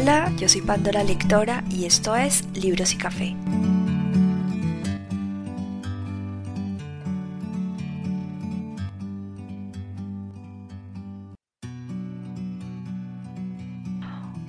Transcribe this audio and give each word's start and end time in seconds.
Hola, 0.00 0.32
yo 0.36 0.48
soy 0.48 0.60
Pandora 0.60 1.02
Lectora 1.02 1.64
y 1.72 1.84
esto 1.84 2.14
es 2.14 2.46
Libros 2.56 2.94
y 2.94 2.98
Café. 2.98 3.36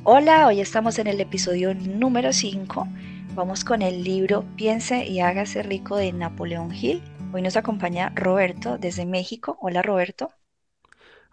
Hola, 0.04 0.45
hoy 0.45 0.61
estamos 0.61 0.99
en 0.99 1.07
el 1.07 1.20
episodio 1.20 1.73
número 1.73 2.31
5. 2.31 2.88
Vamos 3.34 3.63
con 3.63 3.81
el 3.81 4.04
libro 4.04 4.45
Piense 4.55 5.07
y 5.07 5.20
hágase 5.20 5.63
rico 5.63 5.95
de 5.95 6.13
Napoleón 6.13 6.71
Hill. 6.71 7.02
Hoy 7.34 7.41
nos 7.41 7.57
acompaña 7.57 8.13
Roberto 8.13 8.77
desde 8.77 9.07
México. 9.07 9.57
Hola 9.61 9.81
Roberto. 9.81 10.29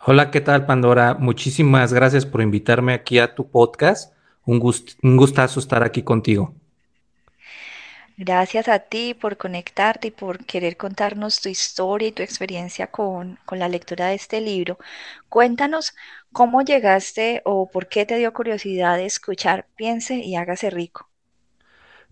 Hola, 0.06 0.30
¿qué 0.30 0.40
tal 0.40 0.64
Pandora? 0.64 1.16
Muchísimas 1.18 1.92
gracias 1.92 2.24
por 2.24 2.40
invitarme 2.40 2.94
aquí 2.94 3.18
a 3.18 3.34
tu 3.34 3.50
podcast. 3.50 4.15
Un, 4.46 4.74
un 5.02 5.16
gustazo 5.16 5.60
estar 5.60 5.82
aquí 5.82 6.02
contigo. 6.02 6.54
Gracias 8.18 8.68
a 8.68 8.78
ti 8.78 9.12
por 9.12 9.36
conectarte 9.36 10.08
y 10.08 10.10
por 10.10 10.46
querer 10.46 10.78
contarnos 10.78 11.42
tu 11.42 11.50
historia 11.50 12.08
y 12.08 12.12
tu 12.12 12.22
experiencia 12.22 12.86
con, 12.86 13.38
con, 13.44 13.58
la 13.58 13.68
lectura 13.68 14.06
de 14.06 14.14
este 14.14 14.40
libro. 14.40 14.78
Cuéntanos 15.28 15.94
cómo 16.32 16.62
llegaste 16.62 17.42
o 17.44 17.68
por 17.70 17.88
qué 17.88 18.06
te 18.06 18.16
dio 18.16 18.32
curiosidad 18.32 18.96
de 18.96 19.04
escuchar 19.04 19.66
Piense 19.76 20.16
y 20.16 20.34
hágase 20.34 20.70
rico. 20.70 21.10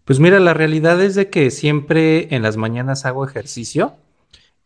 Pues 0.05 0.21
mira, 0.21 0.39
la 0.41 0.53
realidad 0.53 1.01
es 1.01 1.15
de 1.15 1.31
que 1.31 1.51
siempre 1.51 2.35
en 2.35 2.43
las 2.43 2.59
mañanas 2.59 3.07
hago 3.07 3.27
ejercicio 3.27 3.97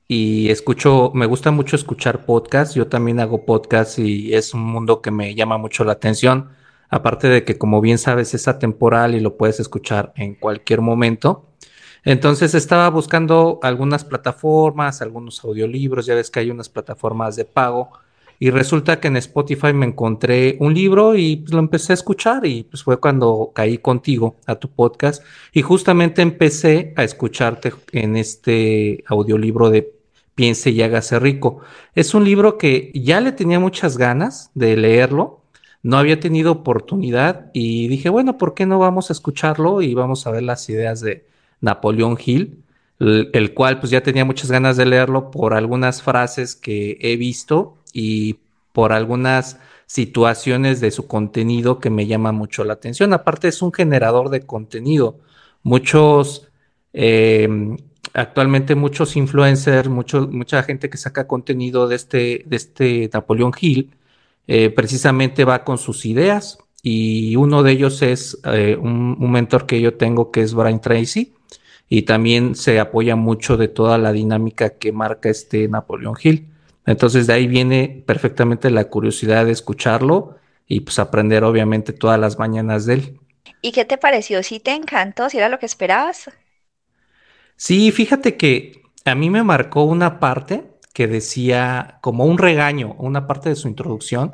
y 0.09 0.51
escucho, 0.51 1.12
me 1.15 1.27
gusta 1.27 1.53
mucho 1.53 1.77
escuchar 1.77 2.25
podcasts, 2.25 2.75
yo 2.75 2.89
también 2.89 3.21
hago 3.21 3.45
podcasts 3.45 4.01
y 4.01 4.35
es 4.35 4.55
un 4.55 4.62
mundo 4.62 5.01
que 5.01 5.12
me 5.12 5.37
llama 5.37 5.57
mucho 5.59 5.85
la 5.85 5.93
atención, 5.93 6.51
aparte 6.88 7.28
de 7.28 7.45
que 7.45 7.59
como 7.59 7.80
bien 7.80 7.98
sabes 7.98 8.34
es 8.34 8.48
atemporal 8.48 9.14
y 9.14 9.20
lo 9.20 9.36
puedes 9.36 9.61
escuchar 9.61 10.12
en 10.17 10.34
cualquier 10.34 10.81
momento. 10.81 11.47
Entonces 12.05 12.55
estaba 12.55 12.89
buscando 12.91 13.58
algunas 13.62 14.05
plataformas, 14.05 15.03
algunos 15.03 15.45
audiolibros, 15.45 16.06
ya 16.06 16.14
ves 16.14 16.30
que 16.30 16.41
hay 16.41 16.50
unas 16.50 16.69
plataformas 16.69 17.36
de 17.36 17.45
pago. 17.45 17.91
Y 18.41 18.50
resulta 18.50 19.00
que 19.00 19.08
en 19.08 19.17
Spotify 19.17 19.72
me 19.72 19.86
encontré 19.86 20.56
un 20.61 20.72
libro 20.72 21.17
y 21.17 21.36
pues, 21.36 21.53
lo 21.53 21.58
empecé 21.58 21.92
a 21.92 21.95
escuchar. 21.95 22.47
Y 22.47 22.62
pues 22.62 22.84
fue 22.84 23.00
cuando 23.00 23.50
caí 23.52 23.78
contigo 23.78 24.36
a 24.47 24.55
tu 24.55 24.69
podcast. 24.70 25.25
Y 25.52 25.62
justamente 25.62 26.23
empecé 26.23 26.95
a 26.97 27.02
escucharte 27.02 27.73
en 27.92 28.17
este 28.17 29.02
audiolibro 29.06 29.70
de 29.70 29.92
Piense 30.36 30.70
y 30.70 30.80
hágase 30.83 31.19
rico. 31.19 31.62
Es 31.97 32.14
un 32.14 32.25
libro 32.25 32.58
que 32.58 32.92
ya 32.95 33.20
le 33.20 33.33
tenía 33.33 33.58
muchas 33.58 33.98
ganas 33.98 34.52
de 34.55 34.77
leerlo, 34.77 35.42
no 35.83 35.98
había 35.98 36.21
tenido 36.21 36.53
oportunidad 36.53 37.51
y 37.53 37.89
dije, 37.89 38.09
bueno, 38.09 38.39
¿por 38.39 38.55
qué 38.55 38.67
no 38.67 38.79
vamos 38.79 39.11
a 39.11 39.12
escucharlo 39.12 39.83
y 39.83 39.95
vamos 39.95 40.27
a 40.27 40.31
ver 40.31 40.43
las 40.43 40.69
ideas 40.69 41.01
de 41.01 41.27
Napoleón 41.61 42.19
Hill, 42.25 42.62
el, 42.98 43.55
cual 43.55 43.81
pues 43.81 43.91
ya 43.91 44.03
tenía 44.03 44.25
muchas 44.25 44.51
ganas 44.51 44.77
de 44.77 44.87
leerlo 44.87 45.31
por 45.31 45.55
algunas 45.55 46.03
frases 46.03 46.57
que 46.57 46.98
he 47.01 47.17
visto 47.17 47.77
y 47.93 48.39
por 48.73 48.93
algunas 48.93 49.59
situaciones 49.87 50.81
de 50.81 50.91
su 50.91 51.07
contenido 51.07 51.79
que 51.79 51.91
me 51.91 52.07
llama 52.07 52.33
mucho 52.33 52.65
la 52.65 52.75
atención. 52.75 53.13
Aparte 53.13 53.48
es 53.48 53.63
un 53.63 53.73
generador 53.73 54.31
de 54.31 54.42
contenido. 54.42 55.19
Muchos 55.63 56.48
eh, 56.92 57.48
actualmente 58.15 58.75
muchos 58.75 59.17
influencers, 59.17 59.89
mucha 59.89 60.63
gente 60.63 60.91
que 60.91 60.97
saca 60.97 61.27
contenido 61.27 61.89
de 61.89 61.97
este, 61.97 62.42
de 62.47 62.57
este 62.57 63.11
Napoleón 63.13 63.53
Hill, 63.59 63.91
eh, 64.49 64.71
precisamente 64.71 65.45
va 65.45 65.63
con 65.63 65.79
sus 65.79 66.07
ideas 66.07 66.59
y 66.83 67.37
uno 67.37 67.63
de 67.63 67.73
ellos 67.73 68.03
es 68.03 68.39
eh, 68.45 68.79
un, 68.81 69.17
un, 69.21 69.31
mentor 69.31 69.67
que 69.67 69.81
yo 69.81 69.95
tengo 69.95 70.31
que 70.31 70.41
es 70.41 70.55
Brian 70.55 70.81
Tracy 70.81 71.35
y 71.89 72.03
también 72.03 72.55
se 72.55 72.81
apoya 72.81 73.14
mucho 73.14 73.58
de 73.58 73.69
toda 73.69 73.98
la 73.98 74.11
dinámica 74.11 74.70
que 74.70 74.91
marca 74.91 75.29
este 75.29 75.69
Napoleón 75.69 76.17
Hill. 76.23 76.48
Entonces 76.87 77.27
de 77.27 77.35
ahí 77.35 77.47
viene 77.47 78.03
perfectamente 78.07 78.70
la 78.70 78.85
curiosidad 78.85 79.45
de 79.45 79.53
escucharlo 79.53 80.39
y 80.67 80.81
pues 80.81 80.98
aprender 80.98 81.45
obviamente 81.45 81.92
todas 81.92 82.19
las 82.19 82.39
mañanas 82.39 82.87
de 82.87 82.95
él. 82.95 83.20
¿Y 83.61 83.73
qué 83.73 83.85
te 83.85 83.98
pareció? 83.98 84.42
¿Si 84.42 84.61
te 84.61 84.73
encantó? 84.73 85.29
¿Si 85.29 85.37
era 85.37 85.51
lo 85.51 85.58
que 85.58 85.67
esperabas? 85.67 86.31
Sí, 87.57 87.91
fíjate 87.91 88.39
que 88.39 88.83
a 89.05 89.14
mí 89.14 89.29
me 89.29 89.42
marcó 89.42 89.85
una 89.85 90.20
parte 90.20 90.64
que 90.93 91.07
decía 91.07 91.99
como 92.01 92.25
un 92.25 92.39
regaño, 92.39 92.95
una 92.99 93.27
parte 93.27 93.49
de 93.49 93.57
su 93.57 93.69
introducción. 93.69 94.33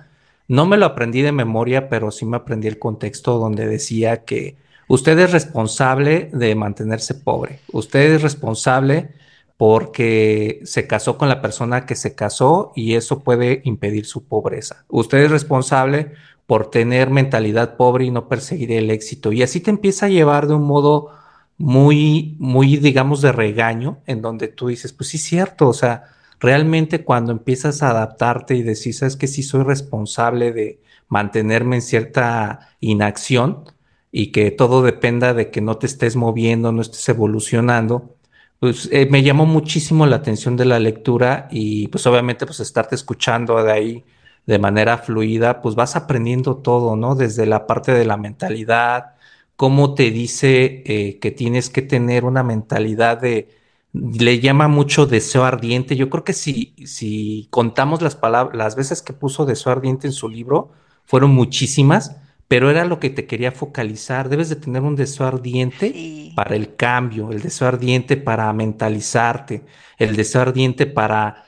No 0.49 0.67
me 0.67 0.77
lo 0.77 0.87
aprendí 0.87 1.23
de 1.23 1.33
memoria, 1.33 1.89
pero 1.89 2.11
sí 2.11 2.27
me 2.27 2.37
aprendí 2.37 2.69
el 2.69 2.79
contexto 2.79 3.39
donde 3.39 3.67
decía 3.67 4.25
que 4.25 4.57
usted 4.89 5.19
es 5.19 5.33
responsable 5.33 6.31
de 6.33 6.55
mantenerse 6.55 7.15
pobre. 7.15 7.61
Usted 7.73 8.15
es 8.15 8.23
responsable 8.23 9.11
porque 9.57 10.61
se 10.65 10.87
casó 10.87 11.17
con 11.17 11.29
la 11.29 11.41
persona 11.41 11.87
que 11.87 11.95
se 11.95 12.15
casó 12.15 12.73
y 12.75 12.95
eso 12.95 13.21
puede 13.21 13.63
impedir 13.65 14.07
su 14.07 14.25
pobreza. 14.25 14.85
Usted 14.89 15.19
es 15.19 15.31
responsable 15.31 16.13
por 16.47 16.71
tener 16.71 17.11
mentalidad 17.11 17.77
pobre 17.77 18.05
y 18.05 18.11
no 18.11 18.29
perseguir 18.29 18.73
el 18.73 18.91
éxito. 18.91 19.33
Y 19.33 19.43
así 19.43 19.61
te 19.61 19.71
empieza 19.71 20.07
a 20.07 20.11
llevar 20.11 20.47
de 20.47 20.55
un 20.55 20.65
modo 20.65 21.11
muy, 21.57 22.37
muy, 22.39 22.77
digamos, 22.77 23.23
de 23.23 23.33
regaño, 23.33 23.99
en 24.07 24.21
donde 24.23 24.49
tú 24.49 24.69
dices, 24.69 24.93
pues 24.93 25.09
sí, 25.11 25.19
cierto, 25.19 25.69
o 25.69 25.73
sea, 25.73 26.14
realmente 26.41 27.05
cuando 27.05 27.33
empiezas 27.33 27.83
a 27.83 27.91
adaptarte 27.91 28.55
y 28.55 28.62
decís, 28.62 28.99
sabes 28.99 29.17
que 29.17 29.27
sí 29.27 29.43
soy 29.43 29.62
responsable 29.65 30.53
de 30.53 30.81
mantenerme 31.09 31.77
en 31.77 31.83
cierta 31.83 32.77
inacción 32.81 33.65
y 34.12 34.33
que 34.33 34.50
todo 34.50 34.83
dependa 34.83 35.34
de 35.34 35.50
que 35.50 35.61
no 35.61 35.77
te 35.78 35.87
estés 35.87 36.17
moviendo, 36.17 36.73
no 36.73 36.83
estés 36.83 37.09
evolucionando, 37.09 38.17
pues 38.61 38.89
eh, 38.93 39.06
me 39.11 39.23
llamó 39.23 39.47
muchísimo 39.47 40.06
la 40.06 40.17
atención 40.17 40.56
de 40.56 40.65
la 40.65 40.78
lectura 40.78 41.49
y 41.50 41.89
pues 41.89 42.06
obviamente 42.06 42.47
pues 42.47 42.61
estarte 42.61 42.94
escuchando 42.94 43.62
de 43.62 43.73
ahí 43.73 44.05
de 44.47 44.59
manera 44.59 44.99
fluida, 44.99 45.62
pues 45.62 45.75
vas 45.75 45.97
aprendiendo 45.97 46.56
todo, 46.59 46.97
¿no? 46.97 47.15
Desde 47.15 47.47
la 47.47 47.67
parte 47.67 47.93
de 47.93 48.05
la 48.05 48.17
mentalidad, 48.17 49.15
cómo 49.56 49.94
te 49.94 50.11
dice 50.11 50.83
eh, 50.87 51.19
que 51.21 51.31
tienes 51.31 51.71
que 51.71 51.83
tener 51.83 52.25
una 52.25 52.43
mentalidad 52.43 53.19
de, 53.21 53.49
le 53.94 54.41
llama 54.41 54.69
mucho 54.69 55.06
deseo 55.06 55.44
ardiente. 55.44 55.97
Yo 55.97 56.10
creo 56.10 56.25
que 56.25 56.32
si, 56.32 56.75
si 56.84 57.47
contamos 57.50 58.03
las 58.03 58.16
palabras, 58.16 58.56
las 58.56 58.77
veces 58.77 59.03
que 59.03 59.12
puso 59.12 59.47
deseo 59.47 59.72
ardiente 59.72 60.09
en 60.09 60.12
su 60.12 60.28
libro, 60.28 60.72
fueron 61.06 61.31
muchísimas, 61.31 62.16
pero 62.49 62.71
era 62.71 62.84
lo 62.84 62.99
que 62.99 63.10
te 63.10 63.27
quería 63.27 63.53
focalizar. 63.53 64.28
Debes 64.28 64.49
de 64.49 64.56
tener 64.56 64.82
un 64.82 64.97
deseo 64.97 65.27
ardiente 65.27 66.32
para 66.34 66.56
el 66.56 66.75
cambio, 66.75 67.31
el 67.31 67.41
deseo 67.41 67.69
ardiente 67.69 68.16
para 68.16 68.53
mentalizarte, 68.53 69.65
el 69.99 70.16
deseo 70.16 70.43
ardiente 70.43 70.87
para 70.87 71.44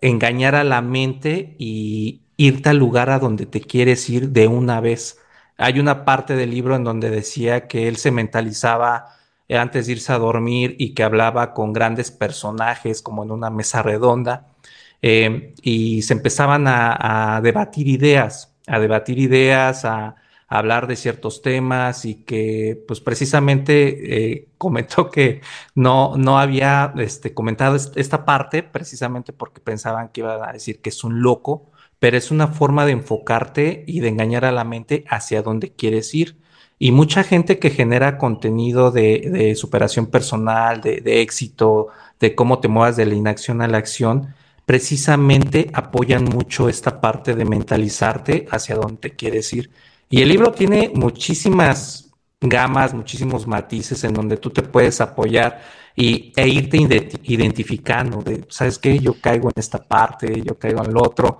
engañar 0.00 0.56
a 0.56 0.64
la 0.64 0.82
mente 0.82 1.54
y 1.58 2.22
irte 2.36 2.70
al 2.70 2.78
lugar 2.78 3.08
a 3.10 3.20
donde 3.20 3.46
te 3.46 3.60
quieres 3.60 4.10
ir 4.10 4.30
de 4.30 4.48
una 4.48 4.80
vez. 4.80 5.20
Hay 5.56 5.78
una 5.78 6.04
parte 6.04 6.34
del 6.34 6.50
libro 6.50 6.74
en 6.74 6.82
donde 6.82 7.10
decía 7.10 7.68
que 7.68 7.86
él 7.86 7.96
se 7.96 8.10
mentalizaba 8.10 9.14
antes 9.50 9.86
de 9.86 9.92
irse 9.92 10.12
a 10.12 10.18
dormir 10.18 10.76
y 10.78 10.94
que 10.94 11.02
hablaba 11.02 11.52
con 11.54 11.72
grandes 11.72 12.10
personajes 12.10 13.02
como 13.02 13.24
en 13.24 13.30
una 13.30 13.50
mesa 13.50 13.82
redonda 13.82 14.54
eh, 15.02 15.54
y 15.62 16.02
se 16.02 16.14
empezaban 16.14 16.64
a, 16.66 17.40
debatir 17.42 17.88
ideas, 17.88 18.54
a 18.66 18.78
debatir 18.80 19.18
ideas, 19.18 19.84
a, 19.84 20.16
hablar 20.46 20.86
de 20.86 20.94
ciertos 20.96 21.42
temas 21.42 22.04
y 22.04 22.16
que 22.24 22.82
pues 22.86 23.00
precisamente 23.00 24.34
eh, 24.34 24.48
comentó 24.58 25.10
que 25.10 25.40
no, 25.74 26.16
no 26.16 26.38
había 26.38 26.92
este, 26.98 27.34
comentado 27.34 27.76
esta 27.76 28.24
parte 28.24 28.62
precisamente 28.62 29.32
porque 29.32 29.60
pensaban 29.60 30.10
que 30.10 30.20
iba 30.20 30.48
a 30.48 30.52
decir 30.52 30.80
que 30.80 30.90
es 30.90 31.02
un 31.02 31.22
loco 31.22 31.72
pero 32.04 32.18
es 32.18 32.30
una 32.30 32.48
forma 32.48 32.84
de 32.84 32.92
enfocarte 32.92 33.82
y 33.86 34.00
de 34.00 34.08
engañar 34.08 34.44
a 34.44 34.52
la 34.52 34.64
mente 34.64 35.04
hacia 35.08 35.40
dónde 35.40 35.72
quieres 35.72 36.14
ir. 36.14 36.38
Y 36.78 36.92
mucha 36.92 37.22
gente 37.22 37.58
que 37.58 37.70
genera 37.70 38.18
contenido 38.18 38.90
de, 38.90 39.54
superación 39.56 40.06
personal, 40.06 40.80
de, 40.80 41.22
éxito, 41.22 41.88
de 42.20 42.34
cómo 42.34 42.58
te 42.58 42.68
muevas 42.68 42.96
de 42.96 43.06
la 43.06 43.14
inacción 43.14 43.62
a 43.62 43.68
la 43.68 43.78
acción, 43.78 44.34
precisamente 44.66 45.70
apoyan 45.72 46.24
mucho 46.24 46.68
esta 46.68 47.00
parte 47.00 47.34
de 47.34 47.44
mentalizarte 47.44 48.46
hacia 48.50 48.76
dónde 48.76 49.10
quieres 49.10 49.52
ir. 49.52 49.70
Y 50.10 50.22
el 50.22 50.28
libro 50.28 50.52
tiene 50.52 50.90
muchísimas 50.94 52.10
gamas, 52.40 52.94
muchísimos 52.94 53.46
matices 53.46 54.04
en 54.04 54.14
donde 54.14 54.36
tú 54.36 54.50
te 54.50 54.62
puedes 54.62 55.00
apoyar 55.00 55.62
y, 55.96 56.32
e 56.36 56.48
irte 56.48 56.76
identificando 57.22 58.22
de, 58.22 58.44
¿sabes 58.48 58.78
qué? 58.78 58.98
Yo 58.98 59.14
caigo 59.20 59.48
en 59.48 59.60
esta 59.60 59.78
parte, 59.78 60.42
yo 60.42 60.58
caigo 60.58 60.84
en 60.84 60.92
lo 60.92 61.02
otro. 61.02 61.38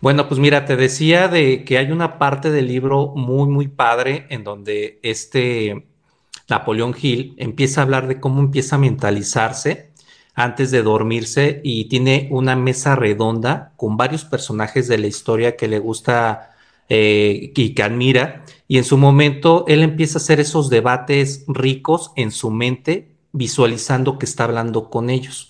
Bueno, 0.00 0.28
pues 0.28 0.40
mira, 0.40 0.64
te 0.64 0.76
decía 0.76 1.28
de 1.28 1.64
que 1.64 1.76
hay 1.76 1.92
una 1.92 2.18
parte 2.18 2.50
del 2.50 2.68
libro 2.68 3.08
muy, 3.14 3.48
muy 3.48 3.68
padre 3.68 4.26
en 4.30 4.44
donde 4.44 4.98
este 5.02 5.86
Napoleón 6.48 6.94
Hill 7.00 7.34
empieza 7.36 7.80
a 7.80 7.84
hablar 7.84 8.08
de 8.08 8.18
cómo 8.18 8.40
empieza 8.40 8.76
a 8.76 8.78
mentalizarse 8.78 9.90
antes 10.34 10.70
de 10.70 10.82
dormirse 10.82 11.60
y 11.62 11.84
tiene 11.86 12.28
una 12.30 12.56
mesa 12.56 12.96
redonda 12.96 13.74
con 13.76 13.98
varios 13.98 14.24
personajes 14.24 14.88
de 14.88 14.98
la 14.98 15.06
historia 15.06 15.56
que 15.56 15.68
le 15.68 15.78
gusta 15.78 16.52
eh, 16.88 17.52
y 17.54 17.74
que 17.74 17.82
admira. 17.82 18.44
Y 18.68 18.78
en 18.78 18.84
su 18.84 18.96
momento 18.96 19.66
él 19.68 19.82
empieza 19.82 20.18
a 20.18 20.22
hacer 20.22 20.40
esos 20.40 20.70
debates 20.70 21.44
ricos 21.46 22.12
en 22.16 22.30
su 22.30 22.50
mente, 22.50 23.12
visualizando 23.32 24.18
que 24.18 24.24
está 24.24 24.44
hablando 24.44 24.88
con 24.88 25.10
ellos. 25.10 25.49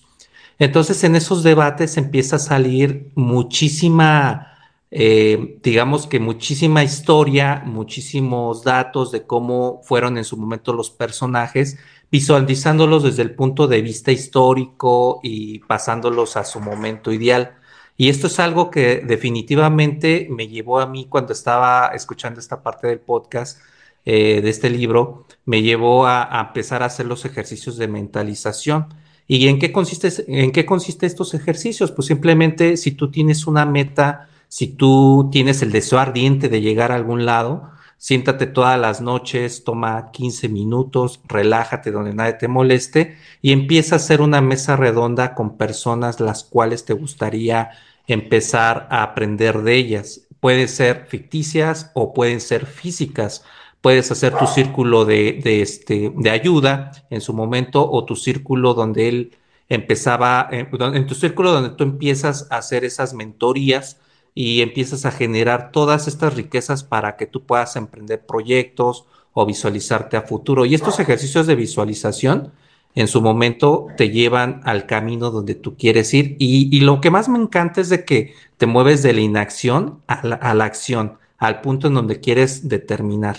Entonces 0.61 1.03
en 1.03 1.15
esos 1.15 1.41
debates 1.41 1.97
empieza 1.97 2.35
a 2.35 2.39
salir 2.39 3.11
muchísima 3.15 4.47
eh, 4.93 5.57
digamos 5.63 6.05
que 6.05 6.19
muchísima 6.19 6.83
historia, 6.83 7.63
muchísimos 7.65 8.63
datos 8.63 9.11
de 9.11 9.25
cómo 9.25 9.81
fueron 9.83 10.17
en 10.17 10.25
su 10.25 10.35
momento 10.37 10.73
los 10.73 10.91
personajes, 10.91 11.77
visualizándolos 12.11 13.03
desde 13.03 13.23
el 13.23 13.33
punto 13.33 13.67
de 13.67 13.81
vista 13.81 14.11
histórico 14.11 15.21
y 15.23 15.59
pasándolos 15.59 16.35
a 16.37 16.43
su 16.43 16.59
momento 16.59 17.11
ideal. 17.13 17.55
Y 17.97 18.09
esto 18.09 18.27
es 18.27 18.39
algo 18.39 18.69
que 18.69 18.97
definitivamente 18.97 20.27
me 20.29 20.47
llevó 20.47 20.79
a 20.79 20.87
mí 20.87 21.07
cuando 21.09 21.33
estaba 21.33 21.87
escuchando 21.95 22.39
esta 22.39 22.61
parte 22.61 22.87
del 22.87 22.99
podcast 22.99 23.59
eh, 24.05 24.41
de 24.41 24.49
este 24.49 24.69
libro, 24.69 25.25
me 25.45 25.61
llevó 25.61 26.05
a, 26.05 26.37
a, 26.39 26.47
empezar 26.47 26.83
a 26.83 26.87
hacer 26.87 27.05
los 27.05 27.23
ejercicios 27.25 27.77
de 27.77 27.87
mentalización. 27.87 28.87
¿Y 29.33 29.47
en 29.47 29.59
qué, 29.59 29.71
consiste, 29.71 30.11
en 30.27 30.51
qué 30.51 30.65
consiste 30.65 31.05
estos 31.05 31.33
ejercicios? 31.33 31.93
Pues 31.93 32.07
simplemente 32.07 32.75
si 32.75 32.91
tú 32.91 33.09
tienes 33.11 33.47
una 33.47 33.65
meta, 33.65 34.27
si 34.49 34.67
tú 34.67 35.29
tienes 35.31 35.61
el 35.61 35.71
deseo 35.71 35.99
ardiente 35.99 36.49
de 36.49 36.59
llegar 36.59 36.91
a 36.91 36.95
algún 36.95 37.25
lado, 37.25 37.71
siéntate 37.97 38.45
todas 38.45 38.77
las 38.77 38.99
noches, 38.99 39.63
toma 39.63 40.11
15 40.11 40.49
minutos, 40.49 41.21
relájate 41.29 41.91
donde 41.91 42.13
nadie 42.13 42.33
te 42.33 42.49
moleste 42.49 43.15
y 43.41 43.53
empieza 43.53 43.95
a 43.95 43.99
hacer 43.99 44.19
una 44.19 44.41
mesa 44.41 44.75
redonda 44.75 45.33
con 45.33 45.55
personas 45.55 46.19
las 46.19 46.43
cuales 46.43 46.83
te 46.83 46.91
gustaría 46.91 47.69
empezar 48.07 48.85
a 48.91 49.01
aprender 49.01 49.61
de 49.61 49.75
ellas. 49.75 50.27
Pueden 50.41 50.67
ser 50.67 51.05
ficticias 51.07 51.89
o 51.93 52.13
pueden 52.13 52.41
ser 52.41 52.65
físicas. 52.65 53.45
Puedes 53.81 54.11
hacer 54.11 54.37
tu 54.37 54.45
círculo 54.47 55.05
de, 55.05 55.39
de, 55.43 55.61
este, 55.61 56.13
de 56.15 56.29
ayuda 56.29 56.91
en 57.09 57.19
su 57.21 57.33
momento 57.33 57.89
o 57.89 58.05
tu 58.05 58.15
círculo 58.15 58.73
donde 58.73 59.09
él 59.09 59.37
empezaba, 59.69 60.47
en, 60.51 60.69
en 60.95 61.07
tu 61.07 61.15
círculo 61.15 61.51
donde 61.51 61.71
tú 61.71 61.83
empiezas 61.83 62.47
a 62.51 62.57
hacer 62.57 62.85
esas 62.85 63.13
mentorías 63.13 63.99
y 64.35 64.61
empiezas 64.61 65.05
a 65.05 65.11
generar 65.11 65.71
todas 65.71 66.07
estas 66.07 66.35
riquezas 66.35 66.83
para 66.83 67.17
que 67.17 67.25
tú 67.25 67.43
puedas 67.43 67.75
emprender 67.75 68.25
proyectos 68.25 69.05
o 69.33 69.45
visualizarte 69.45 70.17
a 70.17 70.21
futuro. 70.21 70.65
Y 70.65 70.75
estos 70.75 70.99
ejercicios 70.99 71.47
de 71.47 71.55
visualización 71.55 72.51
en 72.95 73.07
su 73.07 73.21
momento 73.21 73.87
te 73.97 74.09
llevan 74.09 74.61
al 74.65 74.85
camino 74.85 75.31
donde 75.31 75.55
tú 75.55 75.75
quieres 75.77 76.13
ir. 76.13 76.35
Y, 76.39 76.75
y 76.75 76.81
lo 76.81 77.01
que 77.01 77.11
más 77.11 77.29
me 77.29 77.39
encanta 77.39 77.81
es 77.81 77.89
de 77.89 78.03
que 78.05 78.33
te 78.57 78.65
mueves 78.65 79.01
de 79.03 79.13
la 79.13 79.21
inacción 79.21 80.01
a 80.07 80.25
la, 80.25 80.35
a 80.35 80.53
la 80.53 80.65
acción, 80.65 81.17
al 81.37 81.61
punto 81.61 81.87
en 81.87 81.93
donde 81.93 82.19
quieres 82.19 82.67
determinar. 82.67 83.37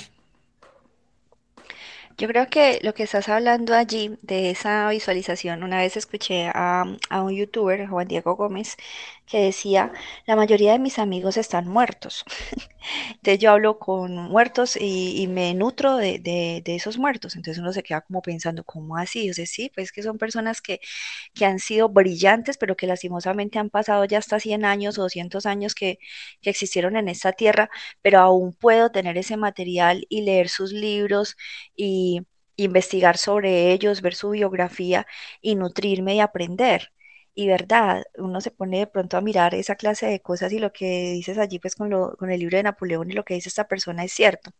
Yo 2.22 2.28
creo 2.28 2.46
que 2.48 2.78
lo 2.84 2.94
que 2.94 3.02
estás 3.02 3.28
hablando 3.28 3.74
allí 3.74 4.16
de 4.22 4.50
esa 4.50 4.88
visualización, 4.90 5.64
una 5.64 5.78
vez 5.78 5.96
escuché 5.96 6.46
a, 6.46 6.84
a, 7.10 7.22
un 7.24 7.32
youtuber, 7.34 7.88
Juan 7.88 8.06
Diego 8.06 8.36
Gómez, 8.36 8.76
que 9.32 9.38
decía, 9.40 9.92
la 10.26 10.36
mayoría 10.36 10.72
de 10.72 10.78
mis 10.78 10.98
amigos 10.98 11.38
están 11.38 11.66
muertos. 11.66 12.22
Entonces 13.16 13.38
yo 13.38 13.50
hablo 13.50 13.78
con 13.78 14.14
muertos 14.14 14.76
y, 14.78 15.26
me 15.28 15.54
nutro 15.54 15.96
de, 15.96 16.18
de, 16.18 16.62
de, 16.64 16.74
esos 16.76 16.98
muertos. 16.98 17.34
Entonces 17.36 17.58
uno 17.60 17.72
se 17.72 17.82
queda 17.82 18.02
como 18.02 18.20
pensando, 18.22 18.62
¿cómo 18.64 18.96
así? 18.98 19.30
O 19.30 19.34
sea, 19.34 19.46
sí, 19.46 19.72
pues 19.74 19.90
que 19.92 20.02
son 20.02 20.18
personas 20.18 20.60
que, 20.60 20.80
que 21.34 21.46
han 21.46 21.58
sido 21.60 21.88
brillantes, 21.88 22.58
pero 22.58 22.76
que 22.76 22.86
lastimosamente 22.86 23.58
han 23.58 23.70
pasado 23.70 24.04
ya 24.04 24.18
hasta 24.18 24.38
100 24.40 24.64
años 24.66 24.98
o 24.98 25.02
200 25.02 25.46
años 25.46 25.74
que, 25.74 25.98
que 26.42 26.50
existieron 26.50 26.96
en 26.96 27.08
esta 27.08 27.32
tierra, 27.32 27.70
pero 28.02 28.18
aún 28.20 28.52
puedo 28.54 28.90
tener 28.90 29.16
ese 29.18 29.36
material 29.38 30.06
y 30.10 30.22
leer 30.22 30.48
sus 30.50 30.72
libros 30.72 31.36
y 31.76 32.22
investigar 32.56 33.16
sobre 33.18 33.72
ellos, 33.72 34.02
ver 34.02 34.14
su 34.14 34.30
biografía 34.30 35.06
y 35.40 35.54
nutrirme 35.54 36.16
y 36.16 36.20
aprender. 36.20 36.92
Y 37.34 37.48
verdad, 37.48 38.04
uno 38.18 38.42
se 38.42 38.50
pone 38.50 38.80
de 38.80 38.86
pronto 38.86 39.16
a 39.16 39.22
mirar 39.22 39.54
esa 39.54 39.74
clase 39.76 40.04
de 40.06 40.20
cosas 40.20 40.52
y 40.52 40.58
lo 40.58 40.70
que 40.72 41.12
dices 41.12 41.38
allí, 41.38 41.58
pues 41.58 41.74
con, 41.76 41.88
lo, 41.88 42.14
con 42.18 42.30
el 42.30 42.40
libro 42.40 42.58
de 42.58 42.62
Napoleón 42.64 43.10
y 43.10 43.14
lo 43.14 43.24
que 43.24 43.32
dice 43.34 43.48
esta 43.48 43.66
persona 43.68 44.04
es 44.04 44.12
cierto. 44.12 44.50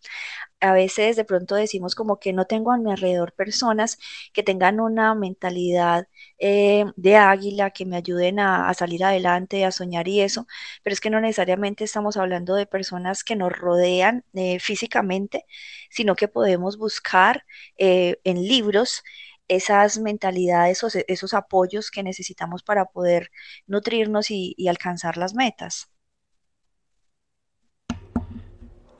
A 0.60 0.72
veces 0.72 1.16
de 1.16 1.24
pronto 1.24 1.54
decimos 1.56 1.94
como 1.94 2.18
que 2.20 2.32
no 2.32 2.46
tengo 2.46 2.72
a 2.72 2.78
mi 2.78 2.90
alrededor 2.92 3.32
personas 3.34 3.98
que 4.32 4.42
tengan 4.42 4.80
una 4.80 5.14
mentalidad 5.14 6.08
eh, 6.38 6.86
de 6.96 7.16
águila, 7.16 7.70
que 7.72 7.86
me 7.86 7.96
ayuden 7.96 8.40
a, 8.40 8.68
a, 8.68 8.74
salir 8.74 9.04
adelante, 9.04 9.64
a 9.64 9.72
soñar 9.72 10.08
y 10.08 10.20
eso, 10.22 10.46
pero 10.82 10.94
es 10.94 11.00
que 11.00 11.10
no 11.10 11.20
necesariamente 11.20 11.84
estamos 11.84 12.16
hablando 12.16 12.54
de 12.54 12.66
personas 12.66 13.24
que 13.24 13.36
nos 13.36 13.52
rodean 13.52 14.24
eh, 14.34 14.60
físicamente, 14.60 15.46
sino 15.90 16.16
que 16.16 16.28
podemos 16.28 16.78
buscar 16.78 17.44
eh, 17.78 18.18
en 18.24 18.42
libros 18.42 19.02
esas 19.48 19.98
mentalidades, 19.98 20.78
esos, 20.78 20.96
esos 21.06 21.34
apoyos 21.34 21.90
que 21.90 22.02
necesitamos 22.02 22.62
para 22.62 22.86
poder 22.86 23.30
nutrirnos 23.66 24.30
y, 24.30 24.54
y 24.56 24.68
alcanzar 24.68 25.16
las 25.16 25.34
metas. 25.34 25.88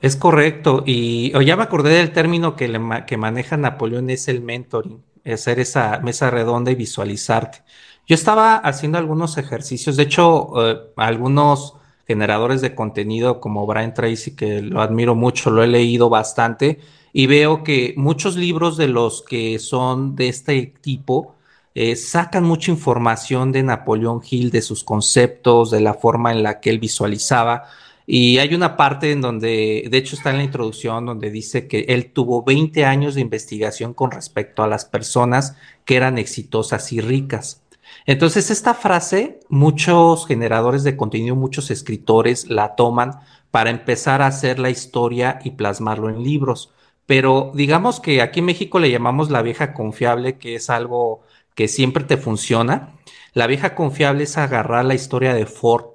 Es 0.01 0.17
correcto, 0.17 0.83
y 0.85 1.31
ya 1.45 1.55
me 1.55 1.63
acordé 1.63 1.91
del 1.91 2.11
término 2.11 2.57
que, 2.57 2.67
le, 2.67 2.79
que 3.07 3.15
maneja 3.15 3.55
Napoleón, 3.55 4.09
es 4.09 4.27
el 4.27 4.41
mentoring, 4.41 5.01
hacer 5.23 5.61
esa 5.61 5.99
mesa 5.99 6.29
redonda 6.29 6.71
y 6.71 6.75
visualizarte. 6.75 7.63
Yo 8.05 8.15
estaba 8.15 8.57
haciendo 8.57 8.97
algunos 8.97 9.37
ejercicios, 9.37 9.95
de 9.95 10.03
hecho, 10.03 10.51
eh, 10.69 10.77
algunos 10.97 11.75
generadores 12.05 12.59
de 12.59 12.75
contenido 12.75 13.39
como 13.39 13.65
Brian 13.65 13.93
Tracy, 13.93 14.35
que 14.35 14.61
lo 14.61 14.81
admiro 14.81 15.15
mucho, 15.15 15.49
lo 15.49 15.63
he 15.63 15.67
leído 15.67 16.09
bastante, 16.09 16.81
y 17.13 17.27
veo 17.27 17.63
que 17.63 17.93
muchos 17.95 18.35
libros 18.35 18.75
de 18.75 18.87
los 18.87 19.21
que 19.21 19.59
son 19.59 20.15
de 20.15 20.29
este 20.29 20.73
tipo 20.81 21.35
eh, 21.75 21.95
sacan 21.95 22.43
mucha 22.43 22.71
información 22.71 23.51
de 23.51 23.61
Napoleón 23.61 24.21
Hill, 24.27 24.49
de 24.49 24.63
sus 24.63 24.83
conceptos, 24.83 25.69
de 25.69 25.79
la 25.79 25.93
forma 25.93 26.31
en 26.31 26.41
la 26.41 26.59
que 26.59 26.71
él 26.71 26.79
visualizaba. 26.79 27.65
Y 28.07 28.39
hay 28.39 28.53
una 28.55 28.75
parte 28.75 29.11
en 29.11 29.21
donde, 29.21 29.87
de 29.89 29.97
hecho 29.97 30.15
está 30.15 30.31
en 30.31 30.37
la 30.37 30.43
introducción, 30.43 31.05
donde 31.05 31.29
dice 31.29 31.67
que 31.67 31.85
él 31.87 32.11
tuvo 32.11 32.43
20 32.43 32.83
años 32.83 33.15
de 33.15 33.21
investigación 33.21 33.93
con 33.93 34.11
respecto 34.11 34.63
a 34.63 34.67
las 34.67 34.85
personas 34.85 35.55
que 35.85 35.95
eran 35.95 36.17
exitosas 36.17 36.91
y 36.91 36.99
ricas. 36.99 37.61
Entonces, 38.07 38.49
esta 38.49 38.73
frase, 38.73 39.39
muchos 39.49 40.25
generadores 40.25 40.83
de 40.83 40.97
contenido, 40.97 41.35
muchos 41.35 41.69
escritores 41.69 42.49
la 42.49 42.75
toman 42.75 43.19
para 43.51 43.69
empezar 43.69 44.21
a 44.23 44.27
hacer 44.27 44.57
la 44.57 44.71
historia 44.71 45.39
y 45.43 45.51
plasmarlo 45.51 46.09
en 46.09 46.23
libros 46.23 46.71
pero 47.05 47.51
digamos 47.53 47.99
que 47.99 48.21
aquí 48.21 48.39
en 48.39 48.45
México 48.45 48.79
le 48.79 48.91
llamamos 48.91 49.29
la 49.29 49.41
vieja 49.41 49.73
confiable, 49.73 50.37
que 50.37 50.55
es 50.55 50.69
algo 50.69 51.21
que 51.55 51.67
siempre 51.67 52.03
te 52.03 52.17
funciona. 52.17 52.95
La 53.33 53.47
vieja 53.47 53.75
confiable 53.75 54.23
es 54.23 54.37
agarrar 54.37 54.85
la 54.85 54.95
historia 54.95 55.33
de 55.33 55.45
Ford. 55.45 55.85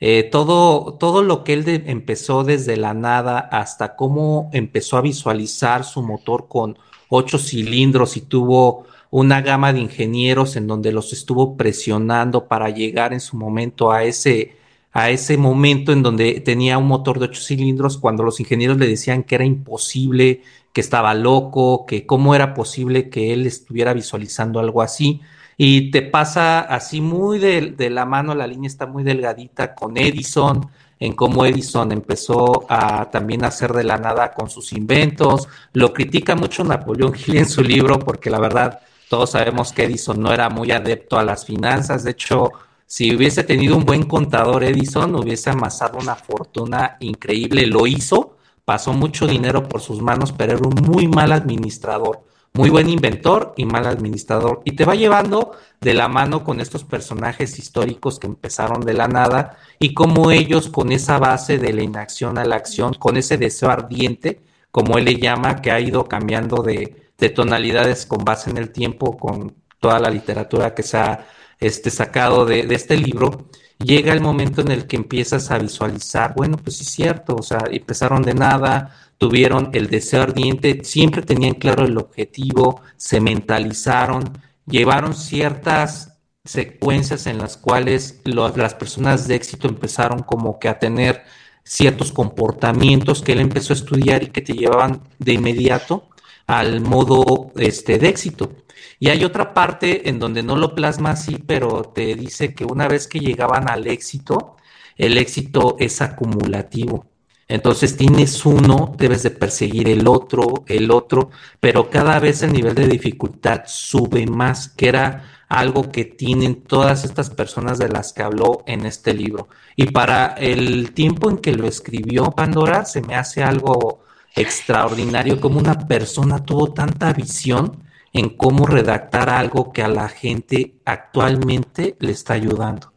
Eh, 0.00 0.28
todo, 0.30 0.94
todo 0.94 1.22
lo 1.22 1.42
que 1.42 1.54
él 1.54 1.84
empezó 1.86 2.44
desde 2.44 2.76
la 2.76 2.94
nada 2.94 3.40
hasta 3.40 3.96
cómo 3.96 4.48
empezó 4.52 4.96
a 4.96 5.02
visualizar 5.02 5.84
su 5.84 6.02
motor 6.02 6.46
con 6.48 6.78
ocho 7.08 7.38
cilindros 7.38 8.16
y 8.16 8.20
tuvo 8.20 8.86
una 9.10 9.40
gama 9.40 9.72
de 9.72 9.80
ingenieros 9.80 10.56
en 10.56 10.66
donde 10.66 10.92
los 10.92 11.12
estuvo 11.12 11.56
presionando 11.56 12.46
para 12.46 12.70
llegar 12.70 13.12
en 13.12 13.20
su 13.20 13.36
momento 13.36 13.90
a 13.90 14.04
ese, 14.04 14.57
a 14.92 15.10
ese 15.10 15.36
momento 15.36 15.92
en 15.92 16.02
donde 16.02 16.40
tenía 16.40 16.78
un 16.78 16.86
motor 16.86 17.18
de 17.18 17.26
ocho 17.26 17.42
cilindros 17.42 17.98
cuando 17.98 18.22
los 18.22 18.40
ingenieros 18.40 18.78
le 18.78 18.86
decían 18.86 19.22
que 19.22 19.34
era 19.34 19.44
imposible, 19.44 20.42
que 20.72 20.80
estaba 20.80 21.14
loco, 21.14 21.86
que 21.86 22.06
cómo 22.06 22.34
era 22.34 22.54
posible 22.54 23.10
que 23.10 23.32
él 23.32 23.46
estuviera 23.46 23.92
visualizando 23.92 24.60
algo 24.60 24.82
así. 24.82 25.20
Y 25.56 25.90
te 25.90 26.02
pasa 26.02 26.60
así 26.60 27.00
muy 27.00 27.38
de, 27.38 27.90
la 27.90 28.04
mano, 28.06 28.34
la 28.34 28.46
línea 28.46 28.68
está 28.68 28.86
muy 28.86 29.02
delgadita 29.02 29.74
con 29.74 29.96
Edison, 29.96 30.68
en 31.00 31.14
cómo 31.14 31.44
Edison 31.44 31.90
empezó 31.92 32.64
a 32.68 33.10
también 33.10 33.44
hacer 33.44 33.72
de 33.72 33.84
la 33.84 33.98
nada 33.98 34.32
con 34.32 34.48
sus 34.50 34.72
inventos. 34.72 35.48
Lo 35.72 35.92
critica 35.92 36.36
mucho 36.36 36.64
Napoleón 36.64 37.14
Hill 37.14 37.38
en 37.38 37.48
su 37.48 37.62
libro 37.62 37.98
porque 37.98 38.30
la 38.30 38.40
verdad 38.40 38.80
todos 39.08 39.30
sabemos 39.30 39.72
que 39.72 39.84
Edison 39.84 40.20
no 40.20 40.32
era 40.32 40.48
muy 40.48 40.70
adepto 40.70 41.18
a 41.18 41.24
las 41.24 41.44
finanzas. 41.44 42.04
De 42.04 42.12
hecho, 42.12 42.52
si 42.90 43.14
hubiese 43.14 43.44
tenido 43.44 43.76
un 43.76 43.84
buen 43.84 44.04
contador 44.04 44.64
Edison, 44.64 45.14
hubiese 45.14 45.50
amasado 45.50 45.98
una 45.98 46.16
fortuna 46.16 46.96
increíble. 47.00 47.66
Lo 47.66 47.86
hizo, 47.86 48.38
pasó 48.64 48.94
mucho 48.94 49.26
dinero 49.26 49.68
por 49.68 49.82
sus 49.82 50.00
manos, 50.00 50.32
pero 50.32 50.54
era 50.54 50.66
un 50.66 50.74
muy 50.90 51.06
mal 51.06 51.32
administrador. 51.32 52.24
Muy 52.54 52.70
buen 52.70 52.88
inventor 52.88 53.52
y 53.58 53.66
mal 53.66 53.86
administrador. 53.86 54.62
Y 54.64 54.72
te 54.72 54.86
va 54.86 54.94
llevando 54.94 55.52
de 55.82 55.92
la 55.92 56.08
mano 56.08 56.44
con 56.44 56.60
estos 56.60 56.84
personajes 56.84 57.58
históricos 57.58 58.18
que 58.18 58.26
empezaron 58.26 58.80
de 58.80 58.94
la 58.94 59.06
nada 59.06 59.58
y 59.78 59.92
cómo 59.92 60.30
ellos 60.30 60.70
con 60.70 60.90
esa 60.90 61.18
base 61.18 61.58
de 61.58 61.74
la 61.74 61.82
inacción 61.82 62.38
a 62.38 62.46
la 62.46 62.56
acción, 62.56 62.94
con 62.94 63.18
ese 63.18 63.36
deseo 63.36 63.68
ardiente, 63.68 64.40
como 64.70 64.96
él 64.96 65.04
le 65.04 65.16
llama, 65.16 65.60
que 65.60 65.70
ha 65.70 65.78
ido 65.78 66.06
cambiando 66.06 66.62
de, 66.62 67.10
de 67.18 67.28
tonalidades 67.28 68.06
con 68.06 68.24
base 68.24 68.48
en 68.48 68.56
el 68.56 68.70
tiempo, 68.72 69.18
con 69.18 69.54
toda 69.78 70.00
la 70.00 70.08
literatura 70.08 70.74
que 70.74 70.82
se 70.82 70.96
ha 70.96 71.26
este, 71.60 71.90
sacado 71.90 72.44
de, 72.44 72.66
este 72.70 72.96
libro 72.96 73.48
llega 73.78 74.12
el 74.12 74.20
momento 74.20 74.60
en 74.60 74.70
el 74.70 74.86
que 74.86 74.96
empiezas 74.96 75.50
a 75.50 75.58
visualizar, 75.58 76.34
bueno, 76.36 76.56
pues 76.56 76.76
sí 76.76 76.84
es 76.84 76.90
cierto, 76.90 77.36
o 77.36 77.42
sea, 77.42 77.60
empezaron 77.70 78.22
de 78.22 78.34
nada, 78.34 78.94
tuvieron 79.18 79.70
el 79.72 79.88
deseo 79.88 80.22
ardiente, 80.22 80.82
siempre 80.84 81.22
tenían 81.22 81.54
claro 81.54 81.84
el 81.84 81.96
objetivo, 81.96 82.82
se 82.96 83.20
mentalizaron, 83.20 84.24
llevaron 84.66 85.14
ciertas 85.14 86.18
secuencias 86.44 87.26
en 87.26 87.38
las 87.38 87.56
cuales 87.56 88.20
las 88.24 88.74
personas 88.74 89.28
de 89.28 89.36
éxito 89.36 89.68
empezaron 89.68 90.22
como 90.22 90.58
que 90.58 90.68
a 90.68 90.78
tener 90.78 91.22
ciertos 91.64 92.12
comportamientos 92.12 93.22
que 93.22 93.32
él 93.32 93.40
empezó 93.40 93.72
a 93.72 93.76
estudiar 93.76 94.22
y 94.22 94.28
que 94.28 94.40
te 94.40 94.54
llevaban 94.54 95.02
de 95.18 95.34
inmediato 95.34 96.08
al 96.46 96.80
modo 96.80 97.52
este, 97.56 97.98
de 97.98 98.08
éxito. 98.08 98.50
Y 98.98 99.08
hay 99.08 99.24
otra 99.24 99.54
parte 99.54 100.08
en 100.08 100.18
donde 100.18 100.42
no 100.42 100.56
lo 100.56 100.74
plasma 100.74 101.10
así, 101.10 101.36
pero 101.46 101.82
te 101.94 102.14
dice 102.14 102.54
que 102.54 102.64
una 102.64 102.88
vez 102.88 103.06
que 103.06 103.20
llegaban 103.20 103.70
al 103.70 103.86
éxito, 103.86 104.56
el 104.96 105.18
éxito 105.18 105.76
es 105.78 106.00
acumulativo. 106.02 107.06
Entonces 107.48 107.96
tienes 107.96 108.44
uno, 108.44 108.94
debes 108.98 109.22
de 109.22 109.30
perseguir 109.30 109.88
el 109.88 110.06
otro, 110.06 110.64
el 110.66 110.90
otro, 110.90 111.30
pero 111.60 111.88
cada 111.88 112.18
vez 112.18 112.42
el 112.42 112.52
nivel 112.52 112.74
de 112.74 112.86
dificultad 112.88 113.62
sube 113.66 114.26
más, 114.26 114.68
que 114.68 114.88
era 114.88 115.24
algo 115.48 115.90
que 115.90 116.04
tienen 116.04 116.62
todas 116.62 117.04
estas 117.04 117.30
personas 117.30 117.78
de 117.78 117.88
las 117.88 118.12
que 118.12 118.22
habló 118.22 118.62
en 118.66 118.84
este 118.84 119.14
libro. 119.14 119.48
Y 119.76 119.86
para 119.86 120.34
el 120.34 120.92
tiempo 120.92 121.30
en 121.30 121.38
que 121.38 121.54
lo 121.54 121.66
escribió 121.66 122.32
Pandora, 122.32 122.84
se 122.84 123.00
me 123.00 123.14
hace 123.14 123.42
algo 123.42 124.02
extraordinario 124.36 125.40
como 125.40 125.58
una 125.58 125.86
persona 125.88 126.44
tuvo 126.44 126.72
tanta 126.72 127.12
visión 127.12 127.82
en 128.18 128.30
cómo 128.30 128.66
redactar 128.66 129.30
algo 129.30 129.72
que 129.72 129.82
a 129.82 129.88
la 129.88 130.08
gente 130.08 130.74
actualmente 130.84 131.96
le 132.00 132.12
está 132.12 132.34
ayudando. 132.34 132.92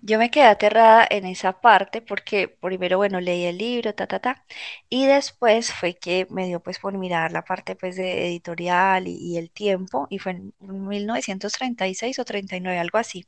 Yo 0.00 0.18
me 0.18 0.30
quedé 0.30 0.44
aterrada 0.46 1.06
en 1.10 1.26
esa 1.26 1.60
parte 1.60 2.02
porque 2.02 2.48
primero, 2.48 2.98
bueno, 2.98 3.20
leí 3.20 3.44
el 3.44 3.58
libro, 3.58 3.94
ta, 3.94 4.06
ta, 4.06 4.20
ta, 4.20 4.44
y 4.88 5.06
después 5.06 5.72
fue 5.72 5.94
que 5.96 6.26
me 6.30 6.46
dio 6.46 6.60
pues 6.60 6.78
por 6.78 6.96
mirar 6.98 7.32
la 7.32 7.42
parte 7.44 7.74
pues 7.76 7.96
de 7.96 8.26
editorial 8.28 9.08
y, 9.08 9.16
y 9.16 9.38
el 9.38 9.50
tiempo, 9.50 10.06
y 10.10 10.18
fue 10.18 10.32
en 10.32 10.54
1936 10.60 12.18
o 12.18 12.24
39, 12.24 12.78
algo 12.78 12.98
así. 12.98 13.26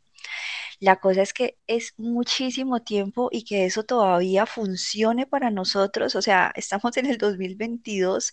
La 0.81 0.97
cosa 0.97 1.23
es 1.23 1.35
que 1.35 1.59
es 1.67 1.95
muchísimo 1.99 2.81
tiempo 2.81 3.29
y 3.31 3.45
que 3.45 3.67
eso 3.67 3.85
todavía 3.85 4.47
funcione 4.47 5.27
para 5.27 5.51
nosotros, 5.51 6.15
o 6.15 6.23
sea, 6.23 6.53
estamos 6.57 6.97
en 6.97 7.07
el 7.07 7.19
2022 7.19 8.33